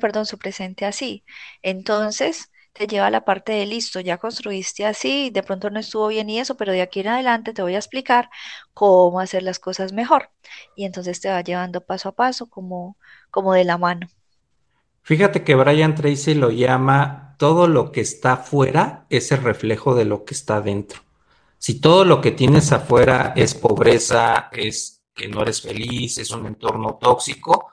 perdón, 0.02 0.26
su 0.26 0.38
presente 0.38 0.86
así. 0.86 1.26
Entonces 1.62 2.52
te 2.78 2.88
lleva 2.88 3.08
a 3.08 3.12
la 3.12 3.26
parte 3.26 3.52
de 3.54 3.66
listo, 3.66 4.00
ya 4.00 4.18
construiste 4.18 4.86
así, 4.86 5.30
de 5.32 5.44
pronto 5.44 5.70
no 5.70 5.80
estuvo 5.80 6.08
bien 6.08 6.30
y 6.30 6.40
eso, 6.40 6.56
pero 6.56 6.72
de 6.72 6.82
aquí 6.82 7.00
en 7.02 7.08
adelante 7.08 7.54
te 7.54 7.62
voy 7.62 7.76
a 7.76 7.80
explicar 7.80 8.30
cómo 8.74 9.20
hacer 9.20 9.44
las 9.44 9.60
cosas 9.60 9.94
mejor. 9.94 10.30
Y 10.76 10.86
entonces 10.86 11.20
te 11.20 11.30
va 11.30 11.42
llevando 11.42 11.82
paso 11.82 12.10
a 12.10 12.16
paso 12.16 12.48
como, 12.50 12.98
como 13.32 13.54
de 13.54 13.64
la 13.64 13.78
mano. 13.78 14.08
Fíjate 15.02 15.44
que 15.44 15.56
Brian 15.56 15.96
Tracy 15.96 16.34
lo 16.34 16.52
llama 16.52 17.36
todo 17.38 17.68
lo 17.68 17.92
que 17.92 18.02
está 18.02 18.34
afuera 18.34 19.06
es 19.10 19.32
el 19.32 19.42
reflejo 19.42 19.96
de 19.96 20.06
lo 20.06 20.26
que 20.26 20.34
está 20.34 20.62
dentro. 20.62 21.02
Si 21.58 21.80
todo 21.80 22.06
lo 22.06 22.22
que 22.22 22.32
tienes 22.32 22.72
afuera 22.72 23.34
es 23.36 23.56
pobreza, 23.56 24.50
es 24.52 25.04
que 25.14 25.28
no 25.28 25.42
eres 25.42 25.62
feliz, 25.62 26.18
es 26.18 26.30
un 26.32 26.46
entorno 26.46 27.00
tóxico, 27.02 27.72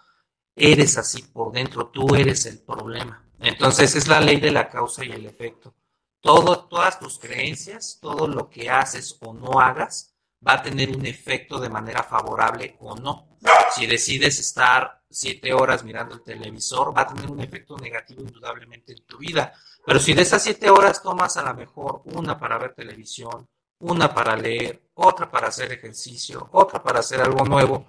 eres 0.56 0.96
así 0.96 1.22
por 1.22 1.52
dentro, 1.52 1.88
tú 1.88 2.14
eres 2.14 2.46
el 2.46 2.60
problema. 2.60 3.23
Entonces 3.44 3.94
es 3.94 4.08
la 4.08 4.20
ley 4.20 4.40
de 4.40 4.50
la 4.50 4.68
causa 4.68 5.04
y 5.04 5.12
el 5.12 5.26
efecto. 5.26 5.74
Todo, 6.20 6.66
todas 6.66 6.98
tus 6.98 7.18
creencias, 7.18 7.98
todo 8.00 8.26
lo 8.26 8.48
que 8.48 8.70
haces 8.70 9.18
o 9.20 9.34
no 9.34 9.60
hagas, 9.60 10.14
va 10.46 10.54
a 10.54 10.62
tener 10.62 10.96
un 10.96 11.04
efecto 11.04 11.60
de 11.60 11.68
manera 11.68 12.02
favorable 12.02 12.76
o 12.80 12.96
no. 12.96 13.28
Si 13.74 13.86
decides 13.86 14.38
estar 14.38 15.02
siete 15.10 15.52
horas 15.52 15.84
mirando 15.84 16.14
el 16.14 16.22
televisor, 16.22 16.96
va 16.96 17.02
a 17.02 17.08
tener 17.08 17.30
un 17.30 17.40
efecto 17.40 17.76
negativo 17.76 18.22
indudablemente 18.22 18.92
en 18.92 19.04
tu 19.04 19.18
vida. 19.18 19.52
Pero 19.84 19.98
si 19.98 20.14
de 20.14 20.22
esas 20.22 20.42
siete 20.42 20.70
horas 20.70 21.02
tomas 21.02 21.36
a 21.36 21.42
lo 21.42 21.54
mejor 21.54 22.02
una 22.06 22.38
para 22.38 22.58
ver 22.58 22.74
televisión, 22.74 23.46
una 23.80 24.14
para 24.14 24.34
leer, 24.36 24.88
otra 24.94 25.30
para 25.30 25.48
hacer 25.48 25.72
ejercicio, 25.72 26.48
otra 26.52 26.82
para 26.82 27.00
hacer 27.00 27.20
algo 27.20 27.44
nuevo, 27.44 27.86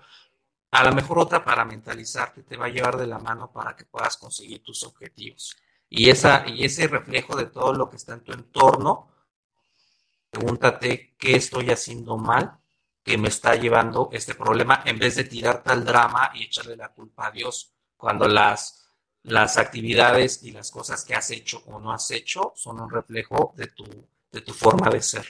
a 0.72 0.84
lo 0.84 0.94
mejor 0.94 1.20
otra 1.20 1.44
para 1.44 1.66
mentalizarte, 1.66 2.44
te 2.44 2.58
va 2.58 2.66
a 2.66 2.70
llevar 2.70 2.98
de 2.98 3.08
la 3.08 3.20
mano 3.20 3.52
para 3.52 3.76
que 3.76 3.86
puedas 3.86 4.18
conseguir 4.18 4.64
tus 4.64 4.84
objetivos. 4.84 5.56
Y, 5.90 6.10
esa, 6.10 6.46
y 6.48 6.66
ese 6.66 6.88
reflejo 6.88 7.36
de 7.36 7.46
todo 7.46 7.74
lo 7.74 7.90
que 7.90 7.96
está 7.96 8.14
en 8.14 8.24
tu 8.24 8.34
entorno, 8.34 9.10
pregúntate 10.30 11.16
qué 11.18 11.36
estoy 11.36 11.70
haciendo 11.72 12.18
mal 12.18 12.60
que 13.04 13.18
me 13.18 13.30
está 13.30 13.56
llevando 13.56 14.10
este 14.12 14.34
problema 14.34 14.82
en 14.84 14.98
vez 14.98 15.16
de 15.16 15.26
tirarte 15.26 15.72
al 15.72 15.86
drama 15.86 16.32
y 16.34 16.44
echarle 16.44 16.76
la 16.76 16.90
culpa 16.90 17.28
a 17.28 17.32
Dios 17.32 17.72
cuando 17.96 18.28
las, 18.28 18.90
las 19.24 19.58
actividades 19.58 20.44
y 20.44 20.52
las 20.52 20.72
cosas 20.72 21.06
que 21.06 21.16
has 21.16 21.30
hecho 21.30 21.62
o 21.68 21.80
no 21.80 21.92
has 21.94 22.10
hecho 22.12 22.52
son 22.56 22.82
un 22.82 22.90
reflejo 22.90 23.54
de 23.56 23.68
tu, 23.68 23.86
de 24.32 24.42
tu 24.42 24.54
forma 24.54 24.90
de 24.90 25.02
ser. 25.02 25.26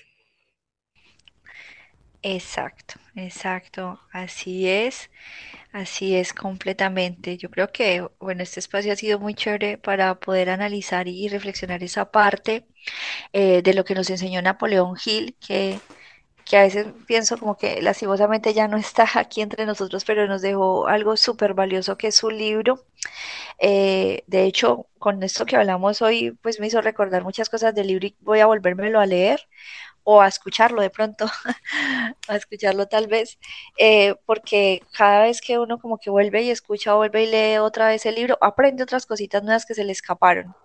Exacto, 2.28 2.96
exacto, 3.16 4.00
así 4.12 4.68
es. 4.68 5.10
Así 5.74 6.16
es, 6.16 6.34
completamente. 6.34 7.38
Yo 7.38 7.50
creo 7.52 7.72
que, 7.72 8.08
bueno, 8.20 8.44
este 8.44 8.60
espacio 8.62 8.94
ha 8.94 8.96
sido 8.98 9.20
muy 9.20 9.36
chévere 9.36 9.78
para 9.78 10.20
poder 10.20 10.50
analizar 10.52 11.08
y 11.08 11.30
reflexionar 11.30 11.84
esa 11.84 12.12
parte 12.12 12.68
eh, 13.34 13.62
de 13.64 13.74
lo 13.76 13.86
que 13.86 13.96
nos 13.96 14.10
enseñó 14.10 14.42
Napoleón 14.42 14.96
Hill, 15.06 15.38
que, 15.46 15.80
que 16.46 16.58
a 16.58 16.64
veces 16.64 16.88
pienso 17.08 17.38
como 17.40 17.58
que 17.58 17.82
lastimosamente 17.82 18.54
ya 18.54 18.68
no 18.70 18.78
está 18.78 19.08
aquí 19.16 19.42
entre 19.42 19.66
nosotros, 19.68 20.06
pero 20.06 20.28
nos 20.28 20.42
dejó 20.44 20.88
algo 20.88 21.18
súper 21.18 21.54
valioso 21.56 21.98
que 21.98 22.08
es 22.10 22.16
su 22.16 22.30
libro. 22.32 22.86
Eh, 23.60 24.24
de 24.28 24.46
hecho, 24.46 24.88
con 25.00 25.22
esto 25.24 25.46
que 25.46 25.56
hablamos 25.58 26.02
hoy, 26.02 26.32
pues 26.42 26.60
me 26.60 26.68
hizo 26.68 26.82
recordar 26.82 27.24
muchas 27.24 27.50
cosas 27.50 27.74
del 27.76 27.88
libro 27.88 28.08
y 28.08 28.16
voy 28.22 28.40
a 28.40 28.46
volvérmelo 28.48 29.00
a 29.00 29.06
leer 29.06 29.42
o 30.06 30.22
a 30.22 30.28
escucharlo 30.30 30.82
de 30.82 30.90
pronto, 30.92 31.26
a 32.30 32.36
escucharlo 32.38 32.88
tal 32.88 33.08
vez, 33.08 33.40
eh, 33.78 34.16
porque 34.26 34.82
cada 34.94 35.24
vez 35.24 35.42
que 35.42 35.60
uno 35.60 35.80
como 35.80 35.98
que 36.00 36.10
vuelve 36.12 36.44
y 36.44 36.52
escucha, 36.52 36.94
vuelve 36.96 37.24
y 37.26 37.28
lee 37.28 37.58
otra 37.58 37.88
vez 37.90 38.06
el 38.06 38.16
libro, 38.16 38.38
aprende 38.42 38.84
otras 38.84 39.06
cositas 39.06 39.44
nuevas 39.44 39.66
que 39.66 39.76
se 39.76 39.84
le 39.84 39.92
escaparon. 39.92 40.56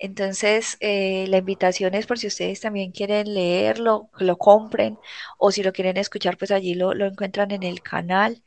Entonces, 0.00 0.76
eh, 0.80 1.26
la 1.28 1.38
invitación 1.38 1.94
es 1.94 2.06
por 2.06 2.18
si 2.18 2.28
ustedes 2.28 2.60
también 2.60 2.92
quieren 2.92 3.34
leerlo, 3.34 4.10
lo 4.18 4.36
compren, 4.38 4.98
o 5.38 5.50
si 5.50 5.62
lo 5.62 5.72
quieren 5.72 5.96
escuchar, 5.96 6.38
pues 6.38 6.52
allí 6.52 6.74
lo, 6.74 6.94
lo 6.94 7.06
encuentran 7.06 7.50
en 7.50 7.64
el 7.64 7.82
canal, 7.82 8.44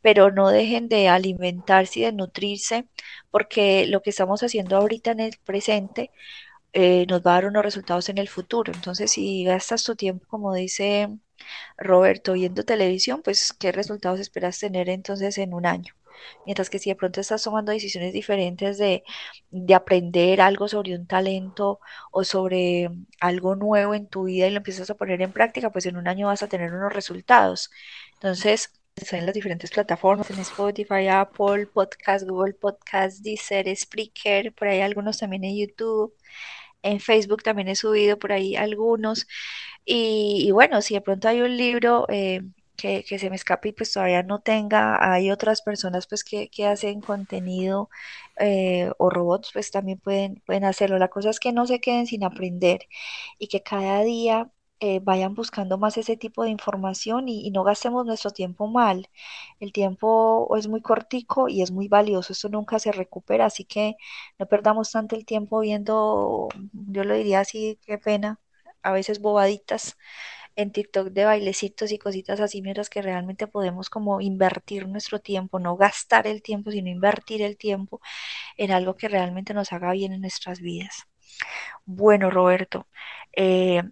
pero 0.00 0.30
no 0.30 0.48
dejen 0.50 0.88
de 0.88 1.08
alimentarse 1.08 2.00
y 2.00 2.02
de 2.04 2.12
nutrirse, 2.12 2.86
porque 3.30 3.86
lo 3.86 4.02
que 4.02 4.10
estamos 4.10 4.42
haciendo 4.44 4.76
ahorita 4.76 5.10
en 5.12 5.20
el 5.20 5.38
presente 5.44 6.10
eh, 6.72 7.06
nos 7.08 7.20
va 7.22 7.32
a 7.32 7.34
dar 7.34 7.46
unos 7.46 7.62
resultados 7.64 8.08
en 8.08 8.18
el 8.18 8.28
futuro. 8.28 8.72
Entonces, 8.72 9.12
si 9.12 9.44
gastas 9.44 9.84
tu 9.84 9.96
tiempo, 9.96 10.26
como 10.28 10.54
dice 10.54 11.08
Roberto, 11.76 12.34
viendo 12.34 12.64
televisión, 12.64 13.22
pues, 13.22 13.52
¿qué 13.52 13.72
resultados 13.72 14.20
esperas 14.20 14.58
tener 14.58 14.88
entonces 14.88 15.38
en 15.38 15.54
un 15.54 15.66
año? 15.66 15.94
Mientras 16.46 16.70
que 16.70 16.78
si 16.78 16.90
de 16.90 16.96
pronto 16.96 17.20
estás 17.20 17.42
tomando 17.42 17.72
decisiones 17.72 18.12
diferentes 18.12 18.78
de, 18.78 19.02
de, 19.50 19.74
aprender 19.74 20.40
algo 20.40 20.68
sobre 20.68 20.94
un 20.94 21.06
talento 21.06 21.80
o 22.10 22.24
sobre 22.24 22.90
algo 23.20 23.56
nuevo 23.56 23.94
en 23.94 24.06
tu 24.08 24.24
vida 24.24 24.46
y 24.46 24.50
lo 24.50 24.58
empiezas 24.58 24.90
a 24.90 24.94
poner 24.96 25.22
en 25.22 25.32
práctica, 25.32 25.70
pues 25.70 25.86
en 25.86 25.96
un 25.96 26.08
año 26.08 26.28
vas 26.28 26.42
a 26.42 26.48
tener 26.48 26.72
unos 26.74 26.92
resultados. 26.92 27.70
Entonces, 28.14 28.72
en 29.10 29.26
las 29.26 29.34
diferentes 29.34 29.70
plataformas, 29.70 30.30
en 30.30 30.38
Spotify, 30.40 31.08
Apple, 31.08 31.66
Podcast, 31.66 32.26
Google 32.28 32.54
Podcast, 32.54 33.20
Deezer, 33.22 33.74
Spreaker, 33.74 34.52
por 34.54 34.68
ahí 34.68 34.80
algunos 34.80 35.18
también 35.18 35.44
en 35.44 35.56
YouTube. 35.56 36.14
En 36.82 37.00
Facebook 37.00 37.42
también 37.42 37.68
he 37.68 37.76
subido 37.76 38.18
por 38.18 38.32
ahí 38.32 38.56
algunos. 38.56 39.26
Y, 39.84 40.44
y 40.46 40.50
bueno, 40.52 40.82
si 40.82 40.94
de 40.94 41.00
pronto 41.00 41.28
hay 41.28 41.40
un 41.42 41.56
libro 41.56 42.06
eh, 42.08 42.42
que, 42.76 43.18
se 43.18 43.30
me 43.30 43.36
escape 43.36 43.68
y 43.68 43.72
pues 43.72 43.92
todavía 43.92 44.22
no 44.22 44.40
tenga, 44.40 45.12
hay 45.12 45.30
otras 45.30 45.62
personas 45.62 46.06
pues 46.06 46.24
que, 46.24 46.48
que 46.48 46.66
hacen 46.66 47.00
contenido 47.00 47.90
eh, 48.38 48.90
o 48.98 49.10
robots 49.10 49.50
pues 49.52 49.70
también 49.70 49.98
pueden, 49.98 50.42
pueden 50.46 50.64
hacerlo. 50.64 50.98
La 50.98 51.08
cosa 51.08 51.30
es 51.30 51.40
que 51.40 51.52
no 51.52 51.66
se 51.66 51.80
queden 51.80 52.06
sin 52.06 52.24
aprender 52.24 52.80
y 53.38 53.48
que 53.48 53.62
cada 53.62 54.02
día 54.02 54.50
eh, 54.82 55.00
vayan 55.02 55.34
buscando 55.34 55.78
más 55.78 55.96
ese 55.96 56.16
tipo 56.16 56.42
de 56.44 56.50
información 56.50 57.28
y, 57.28 57.46
y, 57.46 57.50
no 57.52 57.62
gastemos 57.64 58.04
nuestro 58.04 58.32
tiempo 58.32 58.66
mal. 58.66 59.08
El 59.60 59.72
tiempo 59.72 60.56
es 60.56 60.66
muy 60.68 60.82
cortico 60.82 61.48
y 61.48 61.62
es 61.62 61.70
muy 61.70 61.88
valioso, 61.88 62.32
esto 62.32 62.48
nunca 62.48 62.78
se 62.80 62.90
recupera, 62.92 63.46
así 63.46 63.64
que 63.64 63.94
no 64.40 64.46
perdamos 64.46 64.90
tanto 64.92 65.14
el 65.16 65.24
tiempo 65.24 65.60
viendo, 65.60 66.48
yo 66.72 67.04
lo 67.04 67.14
diría 67.14 67.40
así, 67.40 67.78
qué 67.86 67.98
pena, 67.98 68.40
a 68.82 68.92
veces 68.92 69.20
bobaditas 69.20 69.96
en 70.56 70.72
TikTok 70.72 71.08
de 71.10 71.24
bailecitos 71.26 71.92
y 71.92 71.98
cositas 71.98 72.40
así, 72.40 72.62
mientras 72.62 72.90
que 72.90 73.02
realmente 73.02 73.46
podemos 73.46 73.88
como 73.90 74.20
invertir 74.20 74.88
nuestro 74.88 75.20
tiempo, 75.20 75.60
no 75.60 75.76
gastar 75.76 76.26
el 76.26 76.42
tiempo, 76.42 76.70
sino 76.72 76.90
invertir 76.90 77.42
el 77.42 77.56
tiempo 77.56 78.00
en 78.56 78.72
algo 78.72 78.96
que 78.96 79.08
realmente 79.08 79.54
nos 79.54 79.72
haga 79.72 79.92
bien 79.92 80.12
en 80.12 80.22
nuestras 80.22 80.60
vidas. 80.60 81.06
Bueno, 81.86 82.30
Roberto, 82.30 82.88
eh, 83.32 83.82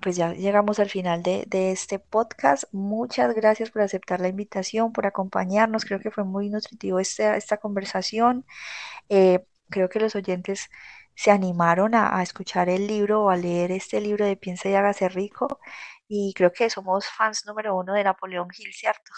pues 0.00 0.16
ya 0.16 0.32
llegamos 0.32 0.78
al 0.78 0.90
final 0.90 1.22
de, 1.22 1.46
este 1.72 1.98
podcast. 1.98 2.64
Muchas 2.72 3.34
gracias 3.34 3.70
por 3.70 3.82
aceptar 3.82 4.20
la 4.20 4.28
invitación, 4.28 4.92
por 4.92 5.06
acompañarnos. 5.06 5.84
Creo 5.84 6.00
que 6.00 6.10
fue 6.10 6.24
muy 6.24 6.48
nutritivo 6.50 7.00
esta, 7.00 7.36
esta 7.36 7.58
conversación. 7.58 8.44
Eh, 9.08 9.44
creo 9.70 9.88
que 9.88 10.00
los 10.00 10.14
oyentes 10.16 10.68
se 11.14 11.30
animaron 11.30 11.94
a, 11.94 12.18
a, 12.18 12.22
escuchar 12.22 12.68
el 12.68 12.86
libro 12.86 13.24
o 13.24 13.30
a 13.30 13.36
leer 13.36 13.72
este 13.72 14.00
libro 14.00 14.24
de 14.24 14.36
Piensa 14.36 14.68
y 14.68 14.74
hágase 14.74 15.08
rico. 15.08 15.60
Y 16.08 16.32
creo 16.34 16.52
que 16.52 16.70
somos 16.70 17.06
fans 17.06 17.44
número 17.46 17.76
uno 17.76 17.94
de 17.94 18.04
Napoleón 18.04 18.48
Hill, 18.56 18.72
¿cierto? 18.72 19.12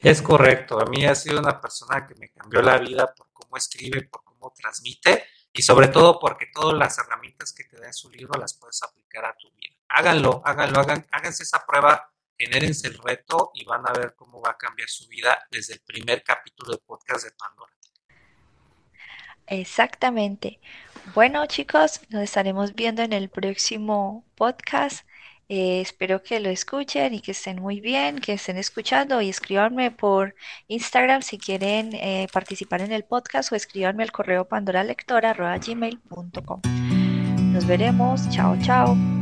Es 0.00 0.22
correcto. 0.22 0.80
A 0.80 0.84
mí 0.86 1.04
ha 1.06 1.14
sido 1.14 1.40
una 1.40 1.60
persona 1.60 2.06
que 2.06 2.14
me 2.16 2.30
cambió 2.30 2.62
la 2.62 2.78
vida 2.78 3.12
por 3.14 3.28
cómo 3.32 3.56
escribe, 3.56 4.02
por 4.02 4.22
cómo 4.24 4.52
transmite 4.54 5.24
y 5.52 5.62
sobre 5.62 5.88
todo 5.88 6.20
porque 6.20 6.46
todas 6.54 6.78
las 6.78 6.98
herramientas 6.98 7.52
que 7.52 7.64
te 7.64 7.80
da 7.80 7.92
su 7.92 8.10
libro 8.10 8.38
las 8.38 8.54
puedes 8.54 8.82
aplicar 8.82 9.24
a 9.24 9.36
tu 9.36 9.50
vida 9.52 9.79
háganlo, 9.90 10.42
háganlo, 10.44 10.80
hagan, 10.80 11.06
háganse 11.10 11.42
esa 11.42 11.64
prueba, 11.66 12.10
genérense 12.38 12.88
el 12.88 12.98
reto 12.98 13.50
y 13.54 13.64
van 13.64 13.82
a 13.86 13.92
ver 13.92 14.14
cómo 14.16 14.40
va 14.40 14.50
a 14.50 14.56
cambiar 14.56 14.88
su 14.88 15.06
vida 15.08 15.46
desde 15.50 15.74
el 15.74 15.80
primer 15.80 16.22
capítulo 16.22 16.72
de 16.72 16.78
podcast 16.78 17.24
de 17.24 17.32
Pandora. 17.32 17.72
Exactamente. 19.46 20.60
Bueno, 21.14 21.44
chicos, 21.46 22.00
nos 22.08 22.22
estaremos 22.22 22.74
viendo 22.74 23.02
en 23.02 23.12
el 23.12 23.28
próximo 23.28 24.24
podcast. 24.36 25.06
Eh, 25.48 25.80
espero 25.80 26.22
que 26.22 26.38
lo 26.38 26.48
escuchen 26.48 27.12
y 27.12 27.20
que 27.20 27.32
estén 27.32 27.60
muy 27.60 27.80
bien, 27.80 28.20
que 28.20 28.34
estén 28.34 28.56
escuchando 28.56 29.20
y 29.20 29.28
escríbanme 29.28 29.90
por 29.90 30.36
Instagram 30.68 31.22
si 31.22 31.38
quieren 31.38 31.92
eh, 31.94 32.28
participar 32.32 32.82
en 32.82 32.92
el 32.92 33.02
podcast 33.02 33.50
o 33.50 33.56
escríbanme 33.56 34.04
al 34.04 34.12
correo 34.12 34.46
pandoralectora.gmail.com. 34.46 36.60
Nos 37.52 37.66
veremos. 37.66 38.30
Chao, 38.30 38.56
chao. 38.62 39.19